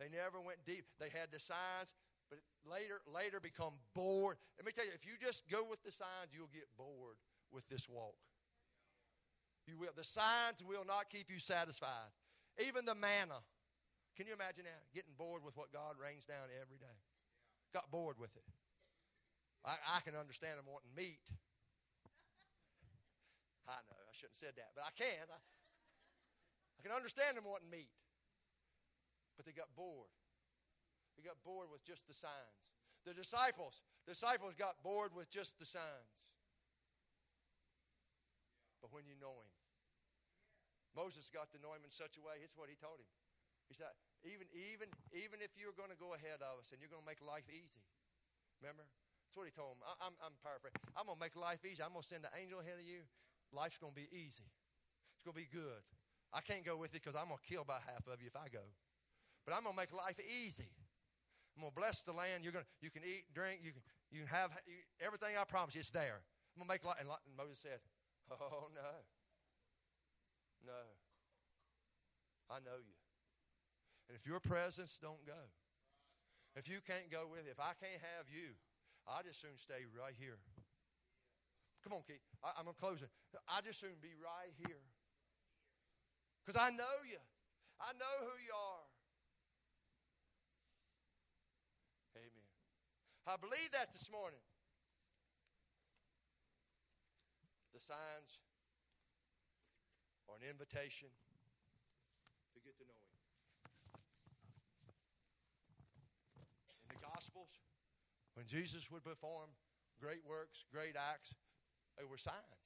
[0.02, 0.84] They never went deep.
[0.98, 1.94] They had the signs,
[2.26, 4.36] but later, later become bored.
[4.58, 7.22] Let me tell you, if you just go with the signs, you'll get bored
[7.54, 8.18] with this walk.
[9.70, 9.94] You will.
[9.94, 12.10] The signs will not keep you satisfied.
[12.58, 13.38] Even the manna.
[14.18, 14.82] Can you imagine that?
[14.92, 16.98] Getting bored with what God rains down every day.
[17.72, 18.44] Got bored with it.
[19.64, 21.22] I, I can understand them wanting meat.
[23.70, 25.22] I know, I shouldn't have said that, but I can.
[25.30, 25.38] I,
[26.82, 27.94] I can understand them wanting meat.
[29.38, 30.10] But they got bored.
[31.14, 32.58] They got bored with just the signs.
[33.06, 36.10] The disciples, disciples got bored with just the signs.
[38.82, 39.50] But when you know him,
[40.98, 43.06] Moses got to know him in such a way, it's what he told him.
[43.70, 43.94] He said,
[44.26, 47.10] even, even, even if you're going to go ahead of us and you're going to
[47.10, 47.82] make life easy,
[48.58, 48.86] remember?
[49.26, 49.86] That's what he told him.
[49.86, 50.82] I, am I'm, I'm paraphrasing.
[50.98, 51.78] I'm going to make life easy.
[51.78, 53.06] I'm going to send an angel ahead of you.
[53.54, 54.46] Life's going to be easy.
[55.16, 55.82] It's going to be good.
[56.32, 58.36] I can't go with you because I'm going to kill about half of you if
[58.36, 58.64] I go.
[59.44, 60.72] But I'm going to make life easy.
[61.56, 62.44] I'm going to bless the land.
[62.44, 65.74] You're to, you can eat, drink, you can, you can have you, everything I promise
[65.74, 66.24] you, it's there.
[66.56, 66.96] I'm going to make life.
[67.00, 67.80] And, and Moses said,
[68.30, 68.90] Oh, no.
[70.64, 70.82] No.
[72.48, 72.96] I know you.
[74.08, 75.40] And if your presence don't go,
[76.54, 78.52] if you can't go with if I can't have you,
[79.08, 80.38] I just soon stay right here.
[81.82, 82.22] Come on, Keith.
[82.44, 83.10] I, am going to close it.
[83.48, 84.84] I just soon be right here.
[86.44, 87.22] Because I know you.
[87.80, 88.86] I know who you are.
[92.18, 92.50] Amen.
[93.26, 94.42] I believe that this morning.
[97.74, 98.42] The signs
[100.28, 101.08] are an invitation
[102.54, 103.18] to get to know Him.
[106.90, 107.62] In the Gospels,
[108.34, 109.54] when Jesus would perform
[110.02, 111.34] great works, great acts,
[111.96, 112.62] they were signs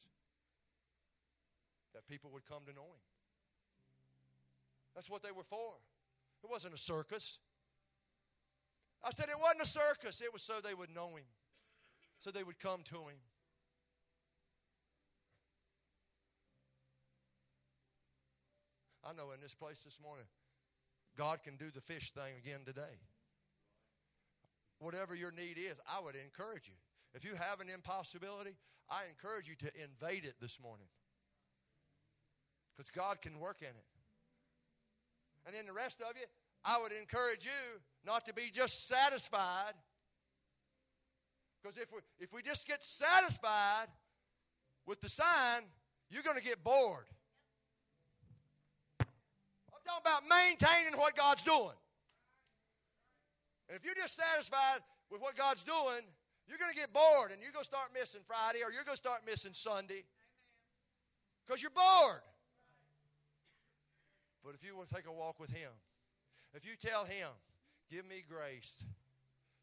[1.92, 3.15] that people would come to know him.
[4.96, 5.74] That's what they were for.
[6.42, 7.38] It wasn't a circus.
[9.04, 11.26] I said it wasn't a circus, it was so they would know him,
[12.18, 13.20] so they would come to him.
[19.08, 20.24] I know in this place this morning,
[21.16, 22.98] God can do the fish thing again today
[24.78, 26.74] whatever your need is, I would encourage you.
[27.14, 28.56] If you have an impossibility,
[28.90, 30.86] I encourage you to invade it this morning.
[32.76, 33.95] Because God can work in it.
[35.46, 36.26] And then the rest of you,
[36.64, 39.74] I would encourage you not to be just satisfied.
[41.62, 43.86] Because if we, if we just get satisfied
[44.86, 45.62] with the sign,
[46.10, 47.06] you're going to get bored.
[49.00, 49.06] I'm
[49.86, 51.78] talking about maintaining what God's doing.
[53.68, 54.80] And if you're just satisfied
[55.10, 56.02] with what God's doing,
[56.48, 58.96] you're going to get bored and you're going to start missing Friday or you're going
[58.96, 60.04] to start missing Sunday
[61.44, 62.22] because you're bored.
[64.46, 65.72] But if you will take a walk with Him,
[66.54, 67.26] if you tell Him,
[67.90, 68.84] give me grace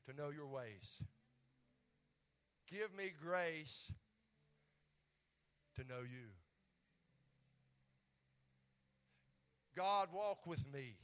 [0.06, 1.02] to know your ways,
[2.70, 3.90] give me grace
[5.78, 6.28] to know you.
[9.74, 10.98] God, walk with me.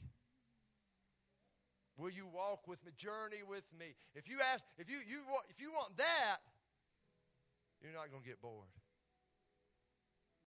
[1.96, 2.92] Will you walk with me?
[2.98, 3.86] Journey with me.
[4.14, 6.36] If you ask, if you, you if you want that,
[7.82, 8.68] you're not going to get bored.